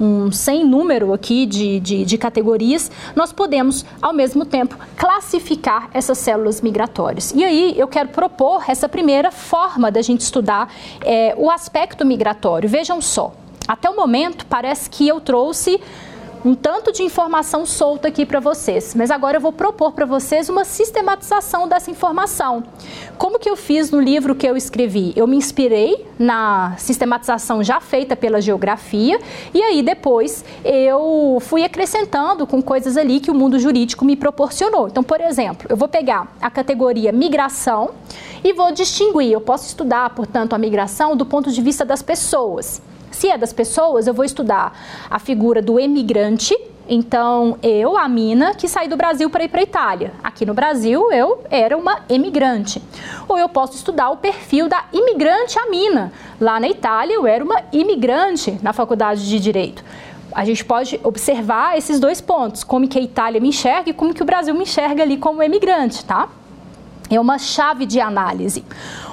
[0.00, 6.18] um sem número aqui de, de, de, categorias, nós podemos, ao mesmo tempo, classificar essas
[6.18, 7.32] células migratórias.
[7.34, 10.72] E aí eu quero propor essa primeira forma da gente estudar
[11.04, 12.68] é, o aspecto migratório.
[12.68, 13.32] Vejam só,
[13.66, 15.80] até o momento parece que eu trouxe
[16.44, 20.50] um tanto de informação solta aqui para vocês, mas agora eu vou propor para vocês
[20.50, 22.62] uma sistematização dessa informação.
[23.16, 25.14] Como que eu fiz no livro que eu escrevi?
[25.16, 29.18] Eu me inspirei na sistematização já feita pela geografia
[29.54, 34.88] e aí depois eu fui acrescentando com coisas ali que o mundo jurídico me proporcionou.
[34.88, 37.92] Então, por exemplo, eu vou pegar a categoria migração
[38.42, 39.32] e vou distinguir.
[39.32, 42.82] Eu posso estudar, portanto, a migração do ponto de vista das pessoas.
[43.14, 44.76] Se é das pessoas, eu vou estudar
[45.08, 46.52] a figura do emigrante.
[46.88, 50.12] Então, eu, a mina, que saí do Brasil para ir para a Itália.
[50.22, 52.82] Aqui no Brasil, eu era uma emigrante.
[53.28, 56.12] Ou eu posso estudar o perfil da imigrante a mina.
[56.40, 59.84] Lá na Itália, eu era uma imigrante na faculdade de Direito
[60.32, 64.12] a gente pode observar esses dois pontos, como que a Itália me enxerga e como
[64.12, 66.28] que o Brasil me enxerga ali como emigrante, tá?
[67.10, 68.64] É uma chave de análise.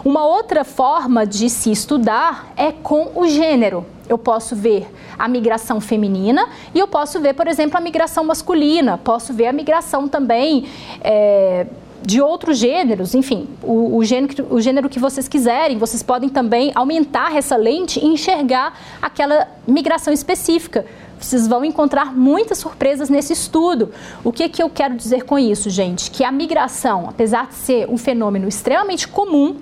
[0.04, 3.86] Uma outra forma de se estudar é com o gênero.
[4.08, 8.98] Eu posso ver a migração feminina e eu posso ver, por exemplo, a migração masculina.
[8.98, 10.66] Posso ver a migração também
[11.02, 11.68] é,
[12.02, 15.78] de outros gêneros, enfim, o, o, gênero, o gênero que vocês quiserem.
[15.78, 20.86] Vocês podem também aumentar essa lente e enxergar aquela migração específica.
[21.22, 23.92] Vocês vão encontrar muitas surpresas nesse estudo.
[24.24, 26.10] O que, que eu quero dizer com isso, gente?
[26.10, 29.58] Que a migração, apesar de ser um fenômeno extremamente comum,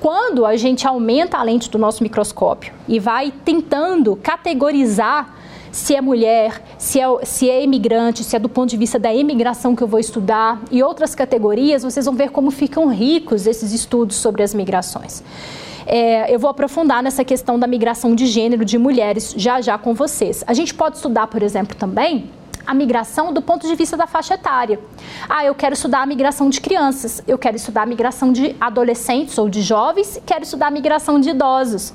[0.00, 5.34] quando a gente aumenta a lente do nosso microscópio e vai tentando categorizar
[5.72, 9.12] se é mulher, se é, se é imigrante, se é do ponto de vista da
[9.12, 13.72] imigração que eu vou estudar e outras categorias, vocês vão ver como ficam ricos esses
[13.72, 15.24] estudos sobre as migrações.
[15.86, 19.94] É, eu vou aprofundar nessa questão da migração de gênero de mulheres já já com
[19.94, 20.44] vocês.
[20.46, 22.30] A gente pode estudar, por exemplo, também
[22.66, 24.80] a migração do ponto de vista da faixa etária.
[25.28, 29.36] Ah, eu quero estudar a migração de crianças, eu quero estudar a migração de adolescentes
[29.38, 31.92] ou de jovens, quero estudar a migração de idosos.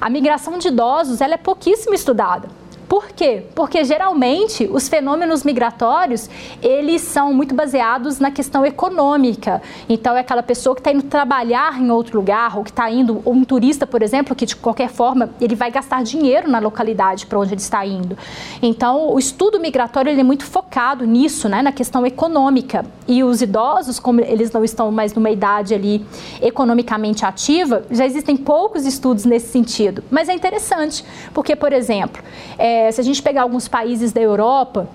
[0.00, 2.48] A migração de idosos ela é pouquíssimo estudada.
[2.94, 3.42] Por quê?
[3.56, 6.30] Porque geralmente os fenômenos migratórios,
[6.62, 9.60] eles são muito baseados na questão econômica.
[9.88, 13.20] Então é aquela pessoa que está indo trabalhar em outro lugar, ou que está indo,
[13.24, 17.26] ou um turista, por exemplo, que de qualquer forma ele vai gastar dinheiro na localidade
[17.26, 18.16] para onde ele está indo.
[18.62, 22.86] Então o estudo migratório ele é muito focado nisso, né, na questão econômica.
[23.08, 26.06] E os idosos, como eles não estão mais numa idade ali
[26.40, 30.04] economicamente ativa, já existem poucos estudos nesse sentido.
[30.12, 31.04] Mas é interessante,
[31.34, 32.22] porque, por exemplo,
[32.56, 34.86] é, É, se a gente pegar alguns países da Europa,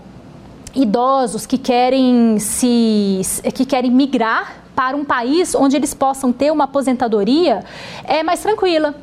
[0.75, 3.21] idosos que querem se
[3.51, 7.65] que querem migrar para um país onde eles possam ter uma aposentadoria
[8.03, 8.93] é mais tranquila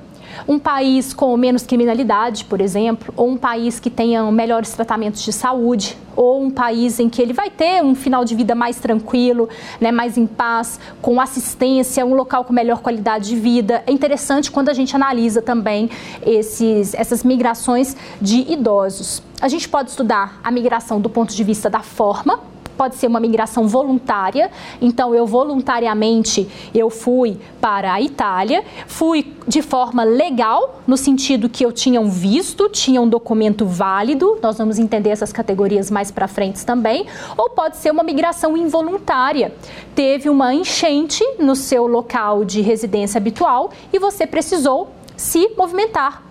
[0.46, 5.32] um país com menos criminalidade, por exemplo, ou um país que tenha melhores tratamentos de
[5.32, 9.48] saúde, ou um país em que ele vai ter um final de vida mais tranquilo,
[9.80, 13.82] né, mais em paz, com assistência, um local com melhor qualidade de vida.
[13.86, 15.90] É interessante quando a gente analisa também
[16.24, 19.22] esses, essas migrações de idosos.
[19.40, 22.40] A gente pode estudar a migração do ponto de vista da forma,
[22.76, 24.50] pode ser uma migração voluntária.
[24.80, 31.64] Então, eu voluntariamente eu fui para a Itália, fui de forma legal, no sentido que
[31.64, 34.38] eu tinha um visto, tinha um documento válido.
[34.42, 37.06] Nós vamos entender essas categorias mais para frente também.
[37.36, 39.54] Ou pode ser uma migração involuntária.
[39.94, 46.25] Teve uma enchente no seu local de residência habitual e você precisou se movimentar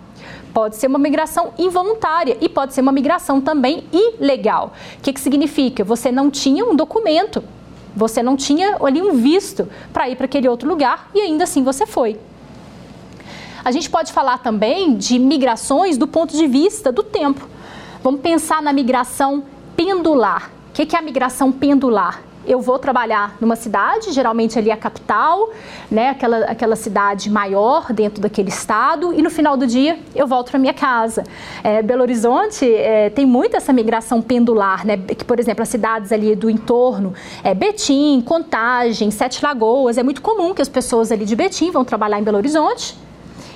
[0.56, 4.72] Pode ser uma migração involuntária e pode ser uma migração também ilegal.
[4.98, 5.84] O que, que significa?
[5.84, 7.44] Você não tinha um documento,
[7.94, 11.62] você não tinha ali um visto para ir para aquele outro lugar e ainda assim
[11.62, 12.18] você foi.
[13.66, 17.46] A gente pode falar também de migrações do ponto de vista do tempo.
[18.02, 19.44] Vamos pensar na migração
[19.76, 20.52] pendular.
[20.70, 22.24] O que é a migração pendular?
[22.48, 25.50] Eu vou trabalhar numa cidade, geralmente ali a capital,
[25.90, 30.52] né, aquela, aquela cidade maior dentro daquele estado, e no final do dia eu volto
[30.52, 31.24] para minha casa.
[31.64, 36.12] É, Belo Horizonte é, tem muito essa migração pendular, né, que, por exemplo, as cidades
[36.12, 41.26] ali do entorno, é, Betim, Contagem, Sete Lagoas, é muito comum que as pessoas ali
[41.26, 42.98] de Betim vão trabalhar em Belo Horizonte,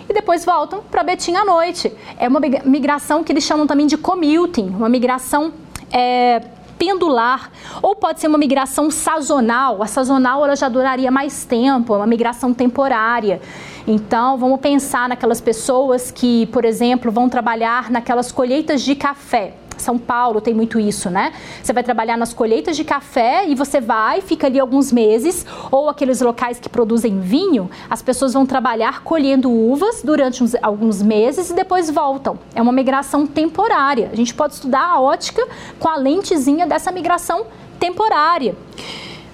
[0.09, 1.93] e depois voltam para Betim à noite.
[2.17, 5.53] É uma migração que eles chamam também de commuting, uma migração
[5.91, 6.41] é,
[6.79, 9.83] pendular, ou pode ser uma migração sazonal.
[9.83, 13.41] A sazonal ela já duraria mais tempo, é uma migração temporária.
[13.85, 19.53] Então, vamos pensar naquelas pessoas que, por exemplo, vão trabalhar naquelas colheitas de café.
[19.81, 21.33] São Paulo tem muito isso, né?
[21.61, 25.89] Você vai trabalhar nas colheitas de café e você vai, fica ali alguns meses, ou
[25.89, 31.49] aqueles locais que produzem vinho, as pessoas vão trabalhar colhendo uvas durante uns, alguns meses
[31.49, 32.39] e depois voltam.
[32.53, 34.09] É uma migração temporária.
[34.11, 35.47] A gente pode estudar a ótica
[35.79, 37.45] com a lentezinha dessa migração
[37.79, 38.55] temporária.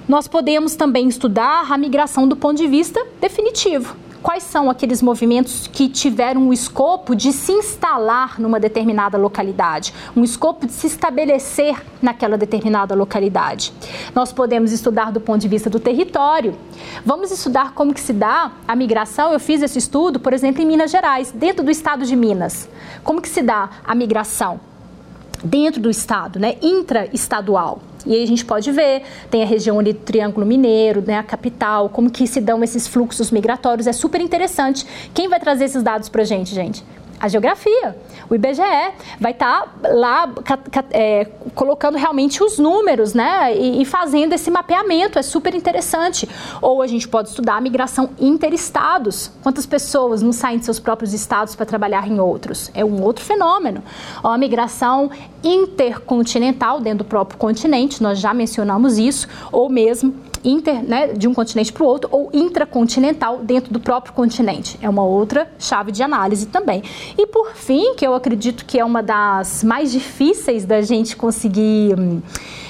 [0.07, 5.67] Nós podemos também estudar a migração do ponto de vista definitivo quais são aqueles movimentos
[5.67, 11.85] que tiveram o escopo de se instalar numa determinada localidade, um escopo de se estabelecer
[12.01, 13.71] naquela determinada localidade.
[14.15, 16.55] Nós podemos estudar do ponto de vista do território.
[17.05, 19.31] Vamos estudar como que se dá a migração.
[19.31, 22.67] Eu fiz esse estudo, por exemplo, em Minas Gerais, dentro do estado de Minas.
[23.03, 24.59] Como que se dá a migração?
[25.43, 27.79] Dentro do estado, né, intraestadual.
[28.05, 31.23] E aí a gente pode ver, tem a região ali do Triângulo Mineiro, né, a
[31.23, 34.85] capital, como que se dão esses fluxos migratórios, é super interessante.
[35.13, 36.83] Quem vai trazer esses dados para a gente, gente?
[37.19, 37.97] A geografia.
[38.29, 38.61] O IBGE
[39.19, 40.33] vai estar tá lá
[40.91, 43.55] é, colocando realmente os números, né?
[43.55, 46.27] E, e, fazendo esse mapeamento, é super interessante.
[46.61, 49.31] Ou a gente pode estudar a migração interestados.
[49.41, 52.71] Quantas pessoas não saem de seus próprios estados para trabalhar em outros?
[52.73, 53.83] É um outro fenômeno.
[54.23, 55.09] Ou a migração
[55.43, 60.13] intercontinental dentro do próprio continente, nós já mencionamos isso, ou mesmo
[60.45, 64.77] inter, né, de um continente para o outro, ou intracontinental dentro do próprio continente.
[64.81, 66.83] É uma outra chave de análise também.
[67.17, 71.99] E por fim, que eu acredito que é uma das mais difíceis da gente conseguir.
[71.99, 72.21] Hum,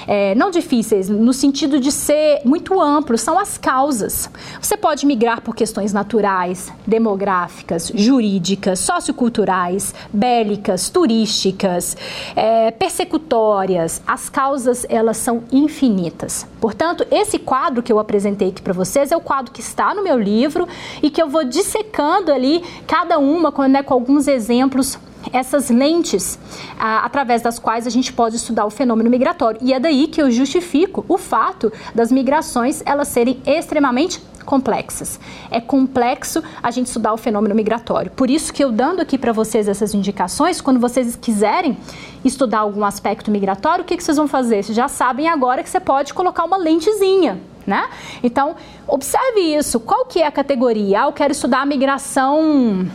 [0.06, 4.30] é, não difíceis, no sentido de ser muito amplo, são as causas.
[4.60, 11.96] Você pode migrar por questões naturais, demográficas, jurídicas, socioculturais, bélicas, turísticas,
[12.34, 14.02] é, persecutórias.
[14.06, 16.46] As causas, elas são infinitas.
[16.60, 20.02] Portanto, esse quadro que eu apresentei aqui para vocês é o quadro que está no
[20.02, 20.68] meu livro
[21.02, 24.98] e que eu vou dissecando ali cada uma né, com alguns exemplos
[25.32, 26.38] essas lentes
[26.78, 29.60] através das quais a gente pode estudar o fenômeno migratório.
[29.62, 35.20] E é daí que eu justifico o fato das migrações elas serem extremamente complexas.
[35.50, 38.10] É complexo a gente estudar o fenômeno migratório.
[38.12, 41.76] Por isso que eu dando aqui para vocês essas indicações, quando vocês quiserem
[42.24, 44.62] estudar algum aspecto migratório, o que, que vocês vão fazer?
[44.62, 47.38] Vocês já sabem agora que você pode colocar uma lentezinha.
[47.66, 47.88] Né?
[48.22, 48.54] Então,
[48.86, 49.80] observe isso.
[49.80, 51.02] Qual que é a categoria?
[51.02, 52.88] Ah, eu quero estudar a migração,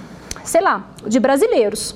[0.46, 1.94] sei lá, de brasileiros.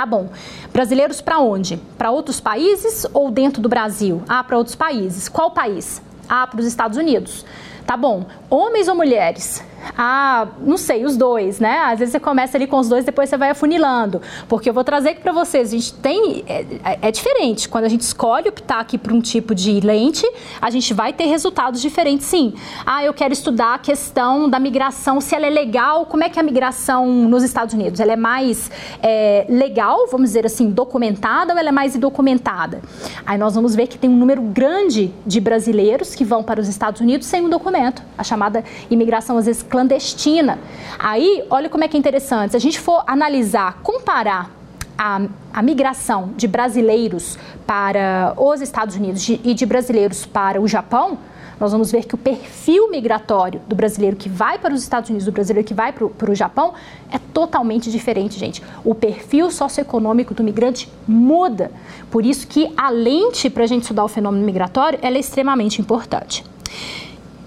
[0.00, 0.30] Tá bom.
[0.72, 1.76] Brasileiros para onde?
[1.98, 4.22] Para outros países ou dentro do Brasil?
[4.26, 5.28] Ah, para outros países.
[5.28, 6.00] Qual país?
[6.26, 7.44] Ah, para os Estados Unidos.
[7.84, 9.62] Tá bom, homens ou mulheres?
[9.96, 11.78] Ah, não sei, os dois, né?
[11.80, 14.20] Às vezes você começa ali com os dois, depois você vai afunilando.
[14.48, 16.44] Porque eu vou trazer aqui para vocês, a gente tem.
[16.46, 17.68] É, é, é, diferente.
[17.68, 20.26] Quando a gente escolhe optar aqui por um tipo de lente,
[20.60, 22.54] a gente vai ter resultados diferentes, sim.
[22.84, 26.38] Ah, eu quero estudar a questão da migração, se ela é legal, como é que
[26.38, 28.00] é a migração nos Estados Unidos?
[28.00, 28.70] Ela é mais
[29.02, 32.80] é, legal, vamos dizer assim, documentada ou ela é mais indocumentada?
[33.26, 36.68] Aí nós vamos ver que tem um número grande de brasileiros que vão para os
[36.68, 40.58] Estados Unidos sem um documento, a chamada imigração, às vezes, clandestina.
[40.98, 42.50] Aí, olha como é que é interessante.
[42.50, 44.50] Se a gente for analisar, comparar
[44.98, 45.22] a,
[45.54, 51.16] a, migração de brasileiros para os Estados Unidos de, e de brasileiros para o Japão,
[51.58, 55.26] nós vamos ver que o perfil migratório do brasileiro que vai para os Estados Unidos,
[55.26, 56.72] do brasileiro que vai para o, Japão,
[57.12, 58.62] é totalmente diferente, gente.
[58.82, 61.70] O perfil socioeconômico do migrante muda.
[62.10, 66.42] Por isso que a lente para a gente estudar o fenômeno migratório é extremamente importante.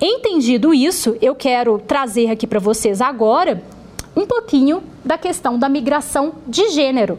[0.06, 3.64] Entendido isso, eu quero trazer aqui para vocês agora
[4.14, 7.18] um pouquinho da questão da migração de gênero.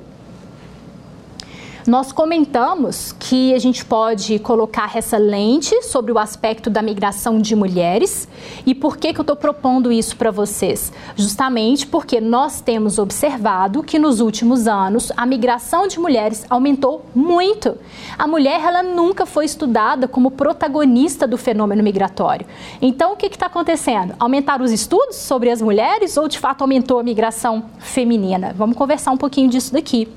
[1.86, 7.54] Nós comentamos que a gente pode colocar essa lente sobre o aspecto da migração de
[7.54, 8.26] mulheres.
[8.64, 10.90] E por que, que eu estou propondo isso para vocês?
[11.14, 17.76] Justamente porque nós temos observado que nos últimos anos a migração de mulheres aumentou muito.
[18.18, 22.46] A mulher ela nunca foi estudada como protagonista do fenômeno migratório.
[22.80, 24.14] Então o que está acontecendo?
[24.18, 28.54] Aumentaram os estudos sobre as mulheres ou de fato aumentou a migração feminina?
[28.56, 30.08] Vamos conversar um pouquinho disso daqui.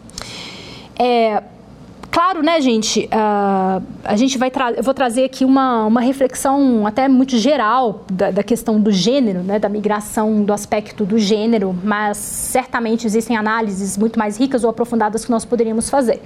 [0.98, 1.44] É,
[2.18, 3.08] Claro, né, gente?
[3.14, 8.32] Uh, a gente vai eu vou trazer aqui uma, uma reflexão até muito geral da,
[8.32, 14.00] da, questão do gênero, né, da migração do aspecto do gênero, mas certamente existem análises
[14.00, 16.20] muito mais ricas ou aprofundadas que nós poderíamos fazer.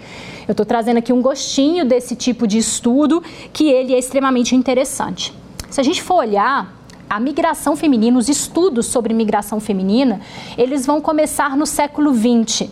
[0.48, 3.22] Eu estou trazendo aqui um gostinho desse tipo de estudo
[3.52, 5.34] que ele é extremamente interessante.
[5.70, 6.74] Se a gente for olhar
[7.10, 10.22] a migração feminina, os estudos sobre migração feminina,
[10.58, 12.70] eles vão começar no século XX.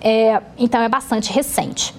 [0.00, 1.98] É, então é bastante recente.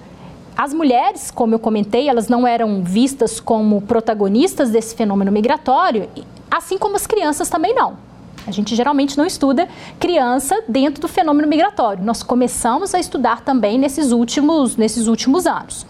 [0.61, 6.09] As mulheres, como eu comentei, elas não eram vistas como protagonistas desse fenômeno migratório,
[6.51, 7.97] assim como as crianças também não.
[8.45, 12.03] A gente geralmente não estuda criança dentro do fenômeno migratório.
[12.03, 15.85] Nós começamos a estudar também nesses últimos, nesses últimos anos.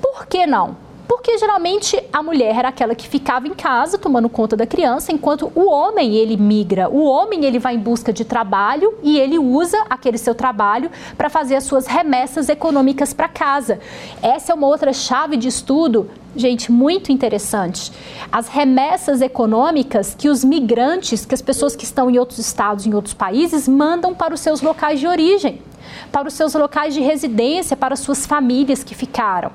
[0.00, 0.74] Por que não?
[1.10, 5.50] Porque geralmente a mulher era aquela que ficava em casa tomando conta da criança, enquanto
[5.56, 6.88] o homem ele migra.
[6.88, 10.88] O homem ele vai em busca de trabalho e ele usa aquele seu trabalho
[11.18, 13.80] para fazer as suas remessas econômicas para casa.
[14.22, 17.90] Essa é uma outra chave de estudo gente, muito interessante.
[18.30, 22.94] As remessas econômicas que os migrantes, que as pessoas que estão em outros estados, em
[22.94, 25.60] outros países, mandam para os seus locais de origem,
[26.12, 29.50] para os seus locais de residência, para as suas famílias que ficaram.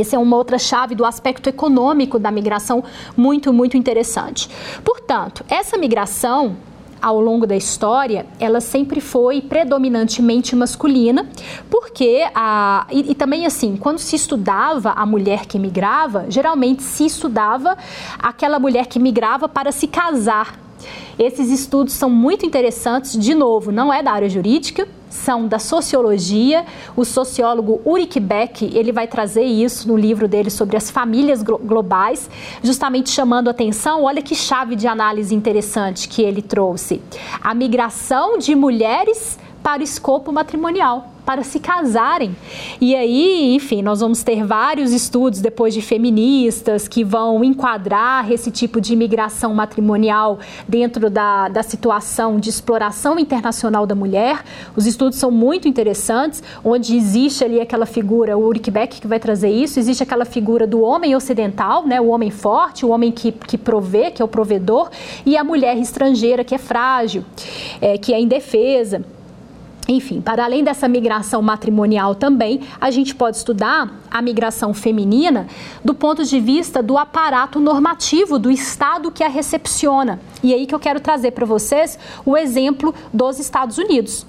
[0.00, 2.82] Essa é uma outra chave do aspecto econômico da migração
[3.16, 4.48] muito, muito interessante.
[4.84, 6.56] Portanto, essa migração
[7.02, 11.28] ao longo da história, ela sempre foi predominantemente masculina,
[11.68, 17.04] porque a e, e, também assim, quando se estudava a mulher que migrava, geralmente se
[17.04, 17.76] estudava
[18.18, 20.56] aquela mulher que migrava para se casar.
[21.18, 26.64] Esses estudos são muito interessantes, de novo, não é da área jurídica, são da sociologia.
[26.96, 32.30] O sociólogo Ulrich Beck, ele vai trazer isso no livro dele sobre as famílias globais,
[32.62, 37.00] justamente chamando atenção, olha que chave de análise interessante que ele trouxe.
[37.42, 42.34] A migração de mulheres para o escopo matrimonial para se casarem.
[42.80, 48.50] E aí, enfim, nós vamos ter vários estudos depois de feministas que vão enquadrar esse
[48.50, 54.44] tipo de imigração matrimonial dentro da, da situação de exploração internacional da mulher.
[54.76, 59.20] Os estudos são muito interessantes, onde existe ali aquela figura, o Ulrich Beck que vai
[59.20, 63.32] trazer isso, existe aquela figura do homem ocidental, né, o homem forte, o homem que,
[63.32, 64.90] que provê, que é o provedor,
[65.24, 67.24] e a mulher estrangeira que é frágil,
[67.80, 69.04] é, que é indefesa.
[69.88, 75.48] Enfim, para além dessa migração matrimonial também, a gente pode estudar a migração feminina
[75.84, 80.20] do ponto de vista do aparato normativo do Estado que a recepciona.
[80.42, 84.24] E aí que eu quero trazer para vocês o exemplo dos Estados Unidos.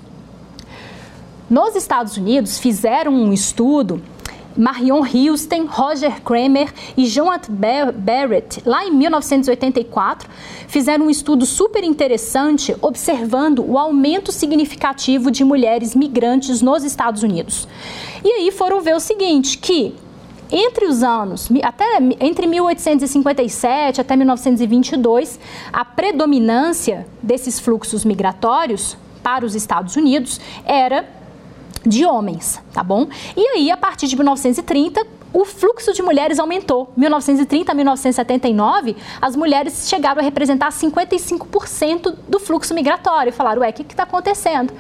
[1.50, 4.02] Nos Estados Unidos, fizeram um estudo
[4.58, 7.54] Marion Houston, Roger Kramer e Jonathan
[7.96, 10.30] Barrett, lá em 1984,
[10.68, 17.68] fizeram um estudo super interessante observando o aumento significativo de mulheres migrantes nos Estados Unidos.
[18.24, 19.96] E aí foram ver o seguinte, que
[20.52, 25.40] entre os anos, até entre 1857 até 1922,
[25.72, 31.23] a predominância desses fluxos migratórios para os Estados Unidos era
[31.86, 33.08] de homens, tá bom?
[33.36, 36.92] E aí, a partir de 1930, o fluxo de mulheres aumentou.
[36.96, 43.34] 1930 a 1979, as mulheres chegaram a representar 55% do fluxo migratório.
[43.34, 44.72] Falaram, ué, o que está acontecendo?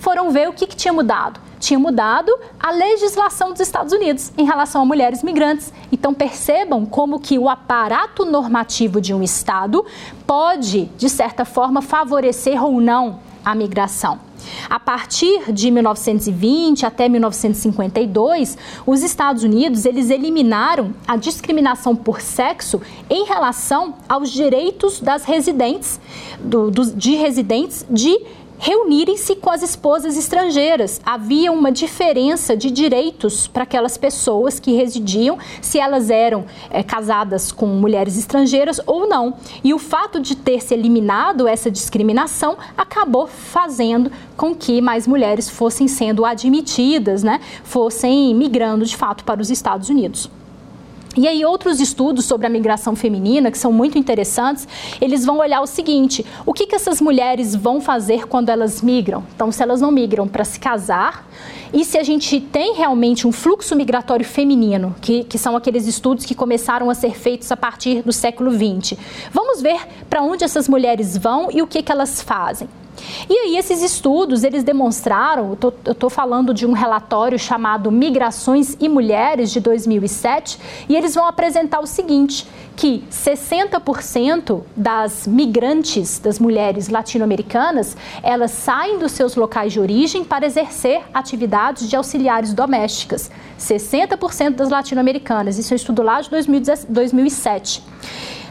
[0.00, 1.40] Foram ver o que, que tinha mudado.
[1.60, 5.72] Tinha mudado a legislação dos Estados Unidos em relação a mulheres migrantes.
[5.92, 9.84] Então percebam como que o aparato normativo de um Estado
[10.26, 14.18] pode, de certa forma, favorecer ou não a migração.
[14.68, 22.80] A partir de 1920 até 1952, os Estados Unidos eles eliminaram a discriminação por sexo
[23.08, 26.00] em relação aos direitos das residentes,
[26.40, 28.18] do, do, de residentes de
[28.60, 31.00] reunirem-se com as esposas estrangeiras.
[31.04, 37.50] Havia uma diferença de direitos para aquelas pessoas que residiam, se elas eram é, casadas
[37.50, 39.34] com mulheres estrangeiras ou não.
[39.64, 45.48] E o fato de ter se eliminado essa discriminação acabou fazendo com que mais mulheres
[45.48, 50.30] fossem sendo admitidas, né, fossem migrando de fato para os Estados Unidos.
[51.16, 54.66] E aí outros estudos sobre a migração feminina, que são muito interessantes,
[55.00, 59.24] eles vão olhar o seguinte, o que, que essas mulheres vão fazer quando elas migram?
[59.34, 61.28] Então, se elas não migram para se casar,
[61.72, 66.24] e se a gente tem realmente um fluxo migratório feminino, que, que são aqueles estudos
[66.24, 68.96] que começaram a ser feitos a partir do século XX,
[69.32, 72.68] vamos ver para onde essas mulheres vão e o que, que elas fazem.
[73.28, 78.88] E aí esses estudos, eles demonstraram, eu estou falando de um relatório chamado Migrações e
[78.88, 82.46] Mulheres de 2007, e eles vão apresentar o seguinte,
[82.76, 90.46] que 60% das migrantes, das mulheres latino-americanas, elas saem dos seus locais de origem para
[90.46, 93.30] exercer atividades de auxiliares domésticas.
[93.58, 96.30] 60% das latino-americanas, isso é um estudo lá de
[96.88, 97.82] 2007.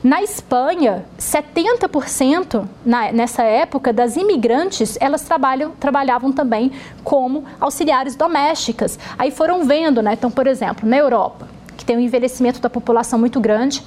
[0.03, 6.71] Na Espanha, 70% na, nessa época das imigrantes, elas trabalham, trabalhavam também
[7.03, 8.97] como auxiliares domésticas.
[9.17, 10.13] Aí foram vendo, né?
[10.13, 13.83] Então, por exemplo, na Europa, que tem um envelhecimento da população muito grande,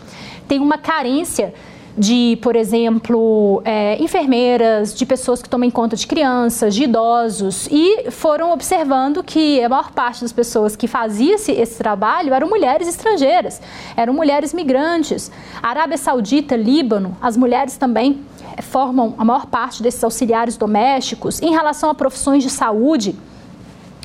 [0.46, 1.54] tem uma carência
[1.96, 8.10] de, por exemplo, é, enfermeiras, de pessoas que tomam conta de crianças, de idosos, e
[8.10, 12.88] foram observando que a maior parte das pessoas que fazia esse, esse trabalho eram mulheres
[12.88, 13.60] estrangeiras,
[13.96, 15.30] eram mulheres migrantes.
[15.62, 18.20] Arábia Saudita, Líbano, as mulheres também
[18.56, 21.42] é, formam a maior parte desses auxiliares domésticos.
[21.42, 23.14] Em relação a profissões de saúde,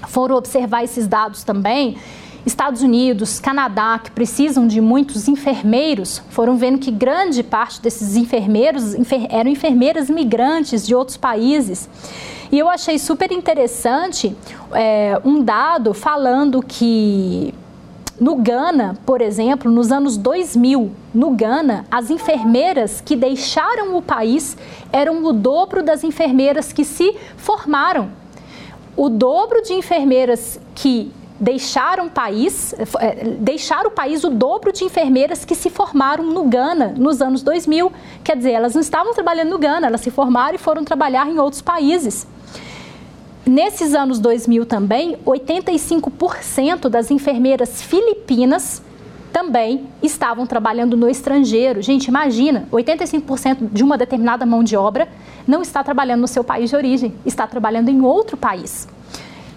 [0.07, 1.97] foram observar esses dados também
[2.47, 8.95] Estados Unidos, Canadá, que precisam de muitos enfermeiros, foram vendo que grande parte desses enfermeiros
[9.29, 11.89] eram enfermeiras migrantes de outros países.
[12.49, 14.33] E eu achei super interessante
[14.71, 17.53] é, um dado falando que
[18.17, 24.57] no Ghana, por exemplo, nos anos 2000, no Ghana, as enfermeiras que deixaram o país
[24.91, 28.09] eram o dobro das enfermeiras que se formaram.
[28.95, 34.83] O dobro de enfermeiras que deixar um país, é, deixar o país o dobro de
[34.83, 37.91] enfermeiras que se formaram no Ghana nos anos 2000.
[38.23, 41.39] Quer dizer, elas não estavam trabalhando no Ghana, elas se formaram e foram trabalhar em
[41.39, 42.27] outros países.
[43.45, 48.81] Nesses anos 2000 também, 85% das enfermeiras filipinas
[49.31, 51.81] também estavam trabalhando no estrangeiro.
[51.81, 55.07] Gente, imagina, 85% de uma determinada mão de obra
[55.47, 58.87] não está trabalhando no seu país de origem, está trabalhando em outro país.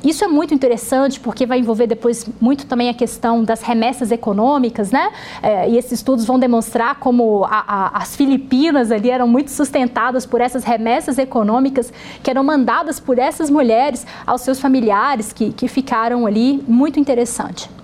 [0.02, 4.90] Isso é muito interessante porque vai envolver depois muito também a questão das remessas econômicas,
[4.90, 5.12] né?
[5.42, 10.24] É, e esses estudos vão demonstrar como a, a, as Filipinas ali eram muito sustentadas
[10.24, 11.92] por essas remessas econômicas
[12.22, 16.62] que eram mandadas por essas mulheres aos seus familiares que, que ficaram ali.
[16.66, 17.79] Muito interessante.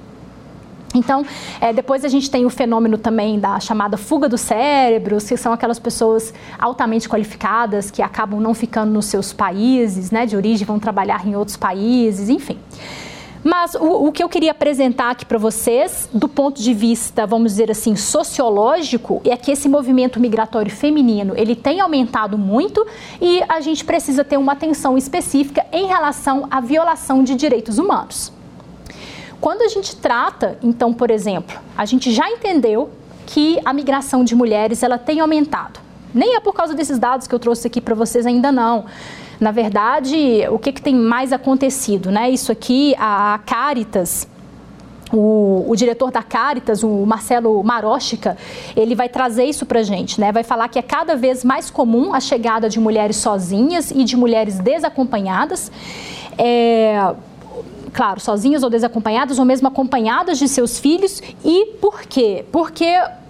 [0.97, 1.25] Então,
[1.61, 5.53] é, depois a gente tem o fenômeno também da chamada fuga dos cérebros, que são
[5.53, 10.79] aquelas pessoas altamente qualificadas que acabam não ficando nos seus países, né, de origem, vão
[10.79, 12.59] trabalhar em outros países, enfim.
[13.47, 17.53] Mas o, o, que eu queria apresentar aqui para vocês, do ponto de vista, vamos
[17.53, 22.85] dizer assim, sociológico, é que esse movimento migratório feminino ele tem aumentado muito
[23.21, 28.33] e a gente precisa ter uma atenção específica em relação à violação de direitos humanos.
[29.47, 32.91] Quando a gente trata, então, por exemplo, a gente já entendeu
[33.27, 35.79] que a migração de mulheres ela tem aumentado.
[36.13, 38.87] Nem é por causa desses dados que eu trouxe aqui para vocês ainda não.
[39.39, 42.11] Na verdade, o que, que tem mais acontecido?
[42.11, 42.29] Né?
[42.29, 44.27] Isso aqui, a Caritas,
[45.13, 48.37] o, o, diretor da Caritas, o Marcelo Maróchica,
[48.75, 50.33] ele vai trazer isso para gente, né?
[50.33, 54.17] Vai falar que é cada vez mais comum a chegada de mulheres sozinhas e de
[54.17, 55.71] mulheres desacompanhadas.
[56.37, 57.15] É,
[57.97, 61.23] claro, sozinhas ou desacompanhadas, ou mesmo acompanhadas de seus filhos.
[61.43, 62.45] E por quê?
[62.53, 62.87] Porque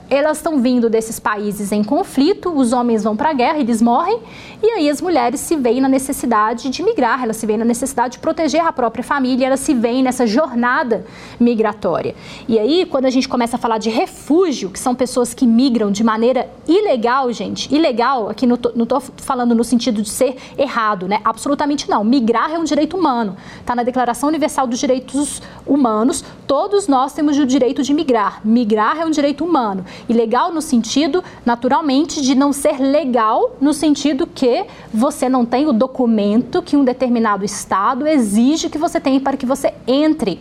[0.08, 4.20] elas estão vindo desses países em conflito, os homens vão para a guerra, eles morrem,
[4.62, 8.14] e aí as mulheres se veem na necessidade de migrar, elas se veem na necessidade
[8.14, 11.04] de proteger a própria família, elas se veem nessa jornada
[11.38, 12.14] migratória.
[12.48, 15.90] E aí, quando a gente começa a falar de refúgio, que são pessoas que migram
[15.90, 21.20] de maneira ilegal, gente, ilegal, aqui não estou falando no sentido de ser errado, né?
[21.24, 22.04] Absolutamente não.
[22.04, 27.38] Migrar é um direito humano, está na Declaração Universal dos Direitos Humanos, todos nós temos
[27.38, 28.40] o direito de migrar.
[28.44, 29.84] Migrar é um direito humano.
[30.08, 35.72] Ilegal no sentido, naturalmente, de não ser legal, no sentido que você não tem o
[35.72, 40.40] documento que um determinado Estado exige que você tenha para que você entre.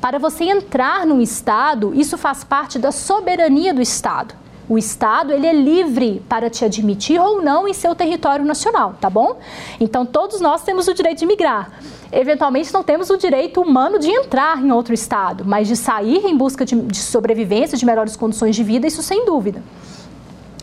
[0.00, 4.34] Para você entrar num Estado, isso faz parte da soberania do Estado.
[4.68, 9.08] O Estado ele é livre para te admitir ou não em seu território nacional, tá
[9.08, 9.38] bom?
[9.80, 11.70] Então todos nós temos o direito de migrar.
[12.12, 16.36] Eventualmente não temos o direito humano de entrar em outro estado, mas de sair em
[16.36, 19.62] busca de, de sobrevivência, de melhores condições de vida, isso sem dúvida.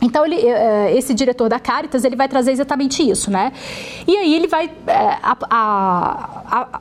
[0.02, 3.52] Então, ele, eh, esse diretor da Caritas, ele vai trazer exatamente isso, né?
[4.06, 6.80] E aí ele vai eh, a, a, a,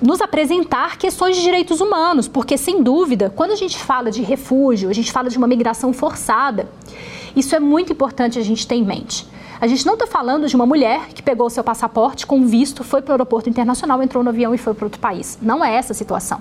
[0.00, 4.88] nos apresentar questões de direitos humanos, porque, sem dúvida, quando a gente fala de refúgio,
[4.88, 6.68] a gente fala de uma migração forçada,
[7.34, 9.26] isso é muito importante a gente ter em mente.
[9.62, 13.00] A gente não está falando de uma mulher que pegou seu passaporte com visto, foi
[13.00, 15.38] para o aeroporto internacional, entrou no avião e foi para outro país.
[15.40, 16.40] Não é essa a situação.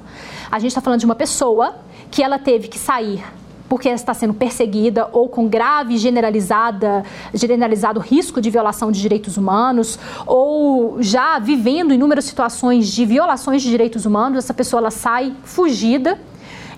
[0.52, 1.76] A gente está falando de uma pessoa
[2.10, 3.24] que ela teve que sair
[3.70, 10.00] porque está sendo perseguida ou com grave generalizada, generalizado risco de violação de direitos humanos,
[10.26, 16.20] ou já vivendo inúmeras situações de violações de direitos humanos, essa pessoa ela sai fugida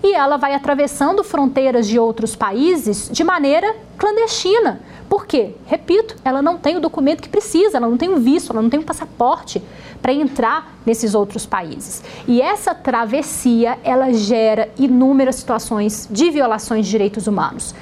[0.03, 4.81] e ela vai atravessando fronteiras de outros países de maneira clandestina.
[5.07, 5.51] Por quê?
[5.65, 8.69] Repito, ela não tem o documento que precisa, ela não tem o visto, ela não
[8.69, 9.63] tem um passaporte
[10.01, 12.03] para entrar nesses outros países.
[12.27, 17.73] E essa travessia, ela gera inúmeras situações de violações de direitos humanos.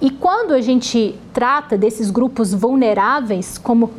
[0.00, 3.90] E quando a gente trata desses grupos vulneráveis como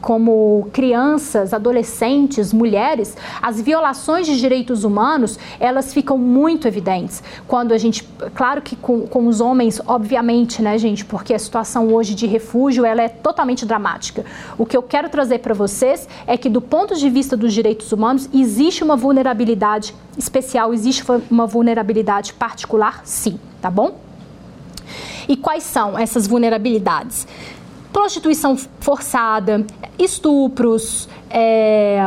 [0.00, 7.22] como crianças, adolescentes, mulheres, as violações de direitos humanos, elas ficam muito evidentes.
[7.46, 11.92] Quando a gente, claro que com, com os homens, obviamente, né, gente, porque a situação
[11.92, 14.24] hoje de refúgio, ela é totalmente dramática.
[14.56, 17.92] O que eu quero trazer para vocês é que do ponto de vista dos direitos
[17.92, 23.98] humanos, existe uma vulnerabilidade especial, existe uma vulnerabilidade particular, sim, tá bom?
[25.28, 27.26] E quais são essas vulnerabilidades?
[27.96, 29.64] Prostituição forçada,
[29.98, 31.98] estupros, é,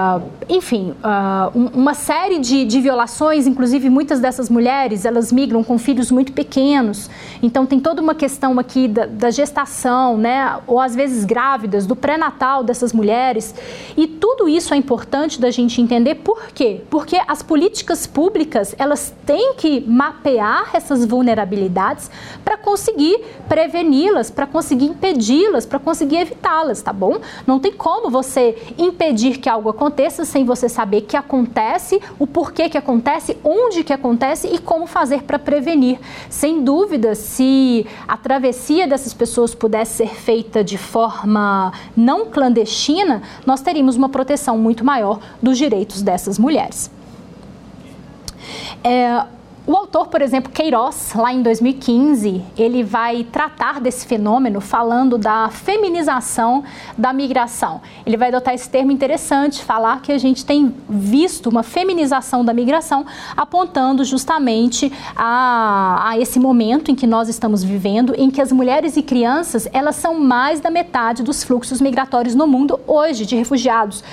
[0.48, 6.10] enfim, uh, uma série de, de, violações, inclusive muitas dessas mulheres, elas migram com filhos
[6.10, 7.10] muito pequenos,
[7.42, 11.96] então tem toda uma questão aqui da, da gestação, né, ou às vezes grávidas, do
[11.96, 13.54] pré-natal dessas mulheres,
[13.98, 16.82] e tudo isso é importante da gente entender por quê?
[16.90, 22.10] Porque as políticas públicas, elas têm que mapear essas vulnerabilidades
[22.46, 27.20] para conseguir preveni-las, para conseguir impedi-las, para conseguir evitá-las, tá bom?
[27.46, 32.26] Não tem como você impedir impedir que algo aconteça sem você saber que acontece, o
[32.28, 36.00] porquê que acontece, onde que acontece e como fazer para prevenir.
[36.30, 43.62] Sem dúvida, se a travessia dessas pessoas pudesse ser feita de forma não clandestina, nós
[43.62, 46.92] teríamos uma proteção muito maior dos direitos dessas mulheres.
[48.84, 49.24] É,
[49.70, 55.48] o autor, por exemplo, Queiroz, lá em 2015, ele vai tratar desse fenômeno falando da
[55.52, 56.64] feminização
[56.98, 57.80] da migração.
[58.04, 62.52] Ele vai adotar esse termo interessante, falar que a gente tem visto uma feminização da
[62.52, 63.06] migração,
[63.38, 68.98] apontando justamente a, a esse momento em que nós estamos vivendo, em que as mulheres
[68.98, 74.04] e crianças, elas são mais da metade dos fluxos migratórios no mundo hoje, de refugiados,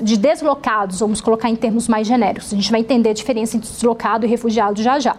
[0.00, 2.52] de deslocados, vamos colocar em termos mais genéricos.
[2.52, 5.16] A gente vai entender a diferença entre deslocado e refugiado já já já.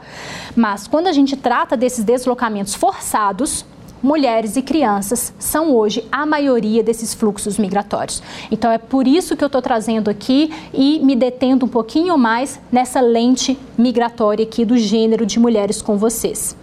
[0.55, 3.65] Mas quando a gente trata desses deslocamentos forçados,
[4.01, 8.21] mulheres e crianças são hoje a maioria desses fluxos migratórios.
[8.51, 12.59] Então é por isso que eu estou trazendo aqui e me detendo um pouquinho mais
[12.71, 16.55] nessa lente migratória aqui do gênero de mulheres com vocês.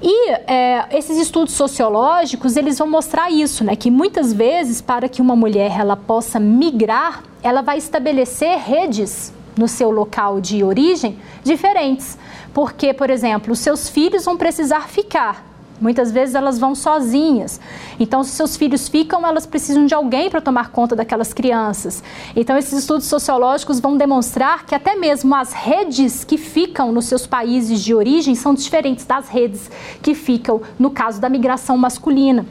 [0.00, 3.74] E é, esses estudos sociológicos eles vão mostrar isso, né?
[3.74, 9.68] Que muitas vezes para que uma mulher ela possa migrar, ela vai estabelecer redes no
[9.68, 12.16] seu local de origem diferentes.
[12.54, 15.46] Porque, por exemplo, os seus filhos vão precisar ficar.
[15.80, 17.60] Muitas vezes elas vão sozinhas.
[18.00, 22.02] Então, se seus filhos ficam, elas precisam de alguém para tomar conta daquelas crianças.
[22.34, 27.26] Então, esses estudos sociológicos vão demonstrar que até mesmo as redes que ficam nos seus
[27.26, 29.70] países de origem são diferentes das redes
[30.02, 32.44] que ficam no caso da migração masculina.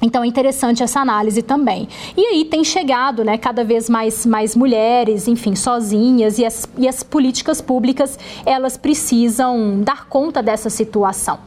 [0.00, 1.88] Então é interessante essa análise também.
[2.16, 6.86] E aí tem chegado né, cada vez mais, mais mulheres, enfim, sozinhas, e as, e
[6.86, 11.38] as políticas públicas elas precisam dar conta dessa situação.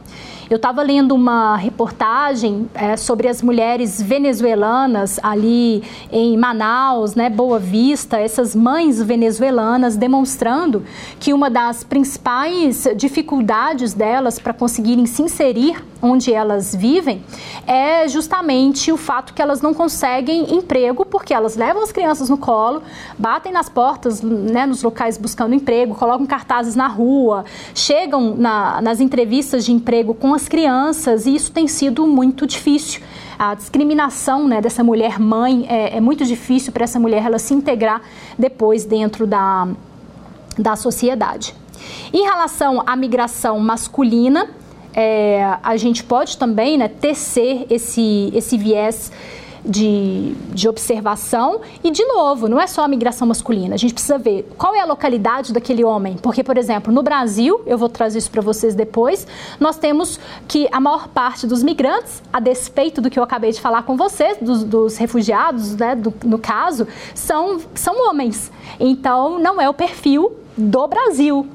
[0.50, 7.58] Eu estava lendo uma reportagem é, sobre as mulheres venezuelanas ali em Manaus, né, Boa
[7.58, 10.84] Vista, essas mães venezuelanas demonstrando
[11.18, 17.24] que uma das principais dificuldades delas para conseguirem se inserir onde elas vivem
[17.66, 18.41] é justamente
[18.92, 22.82] o fato que elas não conseguem emprego porque elas levam as crianças no colo,
[23.18, 29.00] batem nas portas, né, nos locais buscando emprego, colocam cartazes na rua, chegam na, nas
[29.00, 33.00] entrevistas de emprego com as crianças e isso tem sido muito difícil.
[33.38, 37.54] A discriminação né, dessa mulher mãe é, é muito difícil para essa mulher ela se
[37.54, 38.02] integrar
[38.38, 39.68] depois dentro da,
[40.58, 41.54] da sociedade.
[42.12, 44.48] Em relação à migração masculina,
[44.94, 49.10] é, a gente pode também né, tecer esse, esse viés
[49.64, 51.60] de, de observação.
[51.82, 53.74] E, de novo, não é só a migração masculina.
[53.74, 56.16] A gente precisa ver qual é a localidade daquele homem.
[56.20, 59.26] Porque, por exemplo, no Brasil, eu vou trazer isso para vocês depois,
[59.60, 60.18] nós temos
[60.48, 63.96] que a maior parte dos migrantes, a despeito do que eu acabei de falar com
[63.96, 68.50] vocês, dos, dos refugiados, né, do, no caso, são, são homens.
[68.80, 71.46] Então, não é o perfil do Brasil.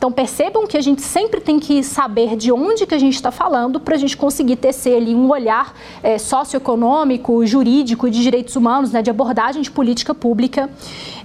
[0.00, 3.30] Então percebam que a gente sempre tem que saber de onde que a gente está
[3.30, 8.92] falando para a gente conseguir tecer ali um olhar é, socioeconômico, jurídico, de direitos humanos,
[8.92, 10.70] né, de abordagem de política pública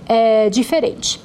[0.09, 1.21] é, diferente.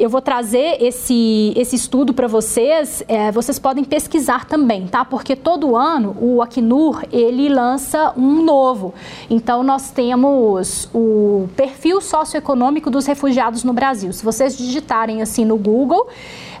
[0.00, 5.04] Eu vou trazer esse, esse estudo para vocês, é, vocês podem pesquisar também, tá?
[5.04, 8.94] Porque todo ano o Acnur, ele lança um novo.
[9.28, 14.10] Então, nós temos o perfil socioeconômico dos refugiados no Brasil.
[14.14, 16.08] Se vocês digitarem assim no Google,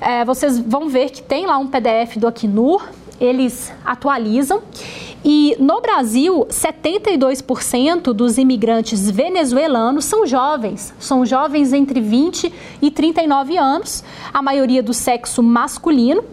[0.02, 2.86] é, vocês vão ver que tem lá um PDF do Acnur,
[3.20, 4.62] eles atualizam.
[5.24, 12.50] E no Brasil, 72% dos imigrantes venezuelanos são jovens, são jovens entre 20
[12.80, 14.02] e 39 anos,
[14.32, 16.24] a maioria do sexo masculino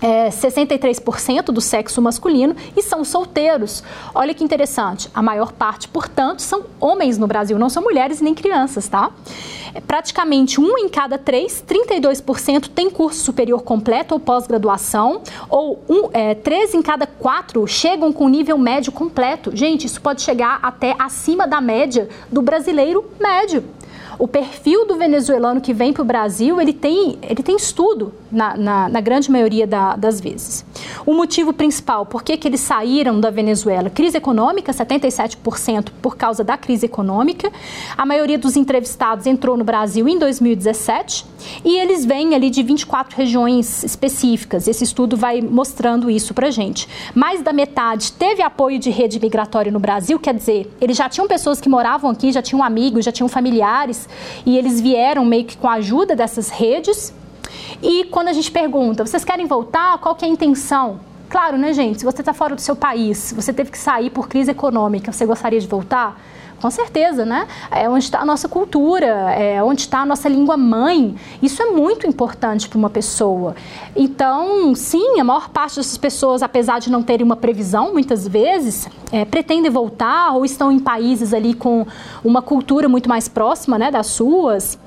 [0.00, 3.82] é, 63% do sexo masculino e são solteiros.
[4.14, 8.34] Olha que interessante, a maior parte, portanto, são homens no Brasil, não são mulheres nem
[8.34, 9.10] crianças, tá?
[9.74, 16.08] É, praticamente um em cada três, 32% tem curso superior completo ou pós-graduação, ou um,
[16.12, 19.54] é, três em cada quatro chegam com nível médio completo.
[19.54, 23.64] Gente, isso pode chegar até acima da média do brasileiro médio
[24.18, 28.56] o perfil do venezuelano que vem para o Brasil, ele tem, ele tem estudo na,
[28.56, 30.64] na, na grande maioria da, das vezes.
[31.06, 33.90] O motivo principal, por que, que eles saíram da Venezuela?
[33.90, 37.50] Crise econômica, 77% por causa da crise econômica.
[37.96, 41.26] A maioria dos entrevistados entrou no Brasil em 2017
[41.64, 44.68] e eles vêm ali de 24 regiões específicas.
[44.68, 46.88] Esse estudo vai mostrando isso para gente.
[47.14, 51.26] Mais da metade teve apoio de rede migratória no Brasil, quer dizer, eles já tinham
[51.26, 54.08] pessoas que moravam aqui, já tinham amigos, já tinham familiares
[54.44, 57.12] e eles vieram meio que com a ajuda dessas redes.
[57.82, 59.98] E quando a gente pergunta, vocês querem voltar?
[59.98, 61.00] Qual que é a intenção?
[61.28, 62.00] Claro, né, gente?
[62.00, 65.24] Se você está fora do seu país, você teve que sair por crise econômica, você
[65.24, 66.20] gostaria de voltar?
[66.60, 67.48] Com certeza, né?
[67.70, 71.16] É onde está a nossa cultura, é onde está a nossa língua mãe.
[71.42, 73.54] Isso é muito importante para uma pessoa.
[73.96, 78.88] Então, sim, a maior parte dessas pessoas, apesar de não terem uma previsão, muitas vezes,
[79.10, 81.86] é, pretendem voltar ou estão em países ali com
[82.22, 84.78] uma cultura muito mais próxima né, das suas.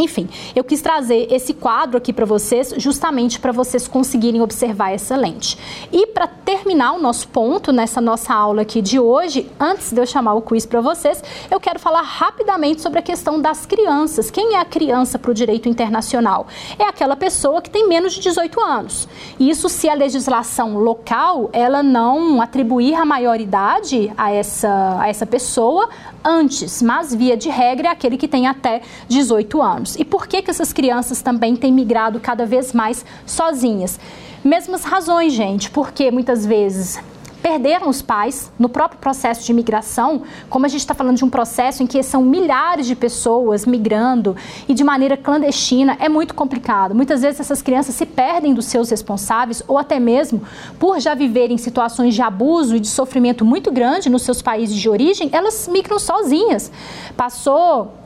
[0.00, 5.14] Enfim, eu quis trazer esse quadro aqui para vocês, justamente para vocês conseguirem observar essa
[5.14, 5.58] lente.
[5.92, 10.06] E para terminar o nosso ponto nessa nossa aula aqui de hoje, antes de eu
[10.06, 14.30] chamar o quiz para vocês, eu quero falar rapidamente sobre a questão das crianças.
[14.30, 16.46] Quem é a criança para o direito internacional?
[16.78, 19.08] É aquela pessoa que tem menos de 18 anos.
[19.38, 25.88] Isso se a legislação local ela não atribuir a maioridade a essa, a essa pessoa
[26.24, 29.96] antes, mas via de regra é aquele que tem até 18 anos.
[29.96, 33.98] E por que, que essas crianças também têm migrado cada vez mais sozinhas?
[34.44, 36.98] Mesmas razões, gente, porque muitas vezes
[37.42, 41.30] perderam os pais no próprio processo de imigração, como a gente está falando de um
[41.30, 44.36] processo em que são milhares de pessoas migrando
[44.68, 46.94] e de maneira clandestina, é muito complicado.
[46.94, 50.42] Muitas vezes essas crianças se perdem dos seus responsáveis ou até mesmo
[50.78, 54.88] por já viverem situações de abuso e de sofrimento muito grande nos seus países de
[54.88, 56.70] origem, elas migram sozinhas.
[57.16, 57.99] Passou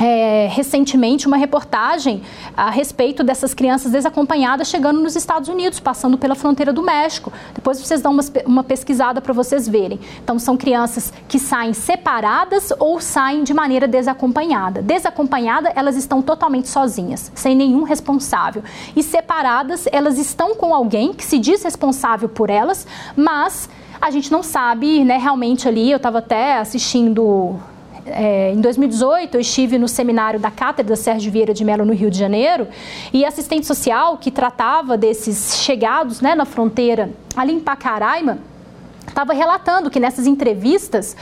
[0.00, 2.22] é, recentemente uma reportagem
[2.56, 7.30] a respeito dessas crianças desacompanhadas chegando nos Estados Unidos, passando pela fronteira do México.
[7.54, 10.00] Depois vocês dão uma, uma pesquisada para vocês verem.
[10.24, 14.80] Então, são crianças que saem separadas ou saem de maneira desacompanhada.
[14.80, 18.64] Desacompanhada, elas estão totalmente sozinhas, sem nenhum responsável.
[18.96, 23.68] E separadas, elas estão com alguém que se diz responsável por elas, mas
[24.00, 27.60] a gente não sabe, né, realmente ali, eu estava até assistindo
[28.06, 32.10] É, em 2018, eu estive no seminário da Cátedra Sérgio Vieira de Mello, no Rio
[32.10, 32.68] de Janeiro,
[33.12, 38.38] e assistente social que tratava desses chegados né, na fronteira ali em Pacaraima,
[39.06, 41.16] estava relatando que nessas entrevistas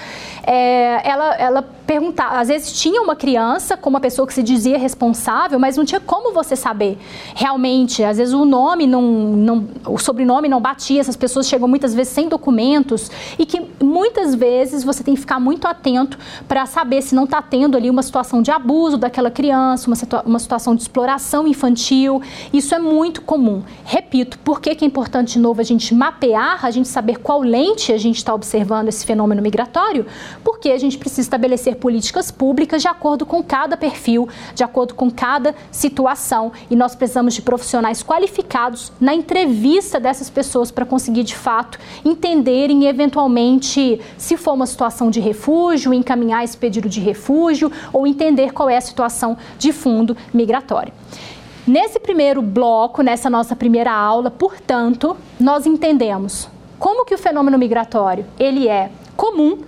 [0.47, 4.77] é, ela, ela perguntava, às vezes tinha uma criança com uma pessoa que se dizia
[4.77, 6.99] responsável, mas não tinha como você saber
[7.35, 8.05] realmente.
[8.05, 12.13] Às vezes o nome não, não o sobrenome não batia, essas pessoas chegam muitas vezes
[12.13, 17.15] sem documentos e que muitas vezes você tem que ficar muito atento para saber se
[17.15, 20.83] não está tendo ali uma situação de abuso daquela criança, uma, situa uma situação de
[20.83, 22.21] exploração infantil.
[22.53, 23.63] Isso é muito comum.
[23.87, 27.41] Repito, por que, que é importante de novo a gente mapear, a gente saber qual
[27.41, 30.05] lente a gente está observando esse fenômeno migratório?
[30.45, 35.11] Porque a gente precisa estabelecer políticas públicas de acordo com cada perfil, de acordo com
[35.11, 36.53] cada situação.
[36.71, 42.87] E nós precisamos de profissionais qualificados na entrevista dessas pessoas para conseguir, de fato, entenderem
[42.87, 48.69] eventualmente se for uma situação de refúgio, encaminhar esse pedido de refúgio ou entender qual
[48.69, 50.93] é a situação de fundo migratório.
[51.67, 56.49] Nesse primeiro bloco, nessa nossa primeira aula, portanto, nós entendemos
[56.79, 59.59] como que o fenômeno migratório ele é comum,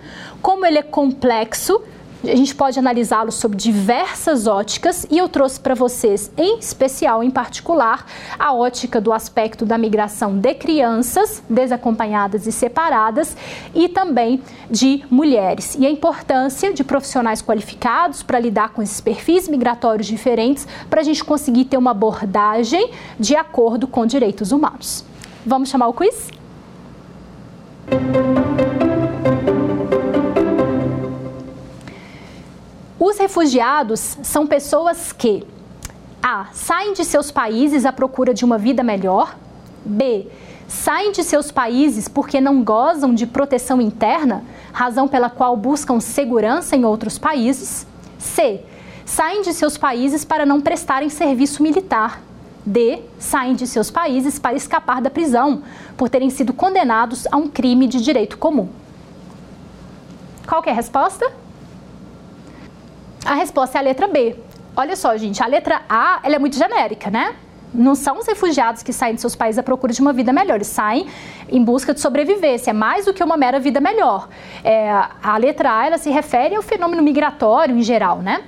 [0.40, 1.82] como ele é complexo
[2.22, 7.30] a gente pode analisá-lo sob diversas óticas e eu trouxe para vocês, em especial, em
[7.30, 8.06] particular,
[8.38, 13.36] a ótica do aspecto da migração de crianças desacompanhadas e separadas
[13.74, 15.76] e também de mulheres.
[15.78, 21.04] E a importância de profissionais qualificados para lidar com esses perfis migratórios diferentes para a
[21.04, 25.04] gente conseguir ter uma abordagem de acordo com direitos humanos.
[25.44, 26.28] Vamos chamar o quiz?
[27.90, 28.89] Música
[33.02, 35.42] Os refugiados são pessoas que
[36.22, 36.48] A.
[36.52, 39.38] Saem de seus países à procura de uma vida melhor.
[39.82, 40.26] B.
[40.68, 46.76] Saem de seus países porque não gozam de proteção interna, razão pela qual buscam segurança
[46.76, 47.86] em outros países.
[48.18, 48.60] C.
[49.06, 52.20] Saem de seus países para não prestarem serviço militar.
[52.66, 53.00] D.
[53.18, 55.62] Saem de seus países para escapar da prisão,
[55.96, 58.68] por terem sido condenados a um crime de direito comum.
[60.46, 61.39] Qual é a resposta?
[63.24, 64.36] A resposta é a letra B.
[64.76, 67.34] Olha só, gente, a letra A ela é muito genérica, né?
[67.72, 70.56] Não são os refugiados que saem de seus países à procura de uma vida melhor,
[70.56, 71.06] eles saem
[71.48, 74.28] em busca de sobrevivência, é mais do que uma mera vida melhor.
[74.64, 74.90] É,
[75.22, 78.42] a letra A ela se refere ao fenômeno migratório em geral, né?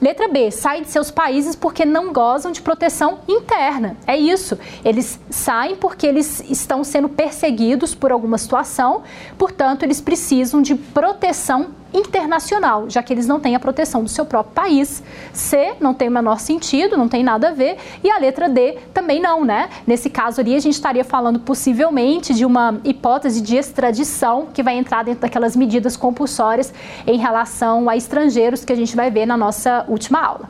[0.00, 3.96] Letra B, saem de seus países porque não gozam de proteção interna.
[4.06, 4.58] É isso.
[4.84, 9.02] Eles saem porque eles estão sendo perseguidos por alguma situação,
[9.38, 14.26] portanto, eles precisam de proteção internacional, já que eles não têm a proteção do seu
[14.26, 15.02] próprio país.
[15.32, 18.78] C não tem o menor sentido, não tem nada a ver, e a letra D
[18.92, 19.70] também não, né?
[19.86, 24.76] Nesse caso ali, a gente estaria falando possivelmente de uma hipótese de extradição que vai
[24.76, 26.74] entrar dentro daquelas medidas compulsórias
[27.06, 30.48] em relação a estrangeiros que a gente vai ver na nossa última aula.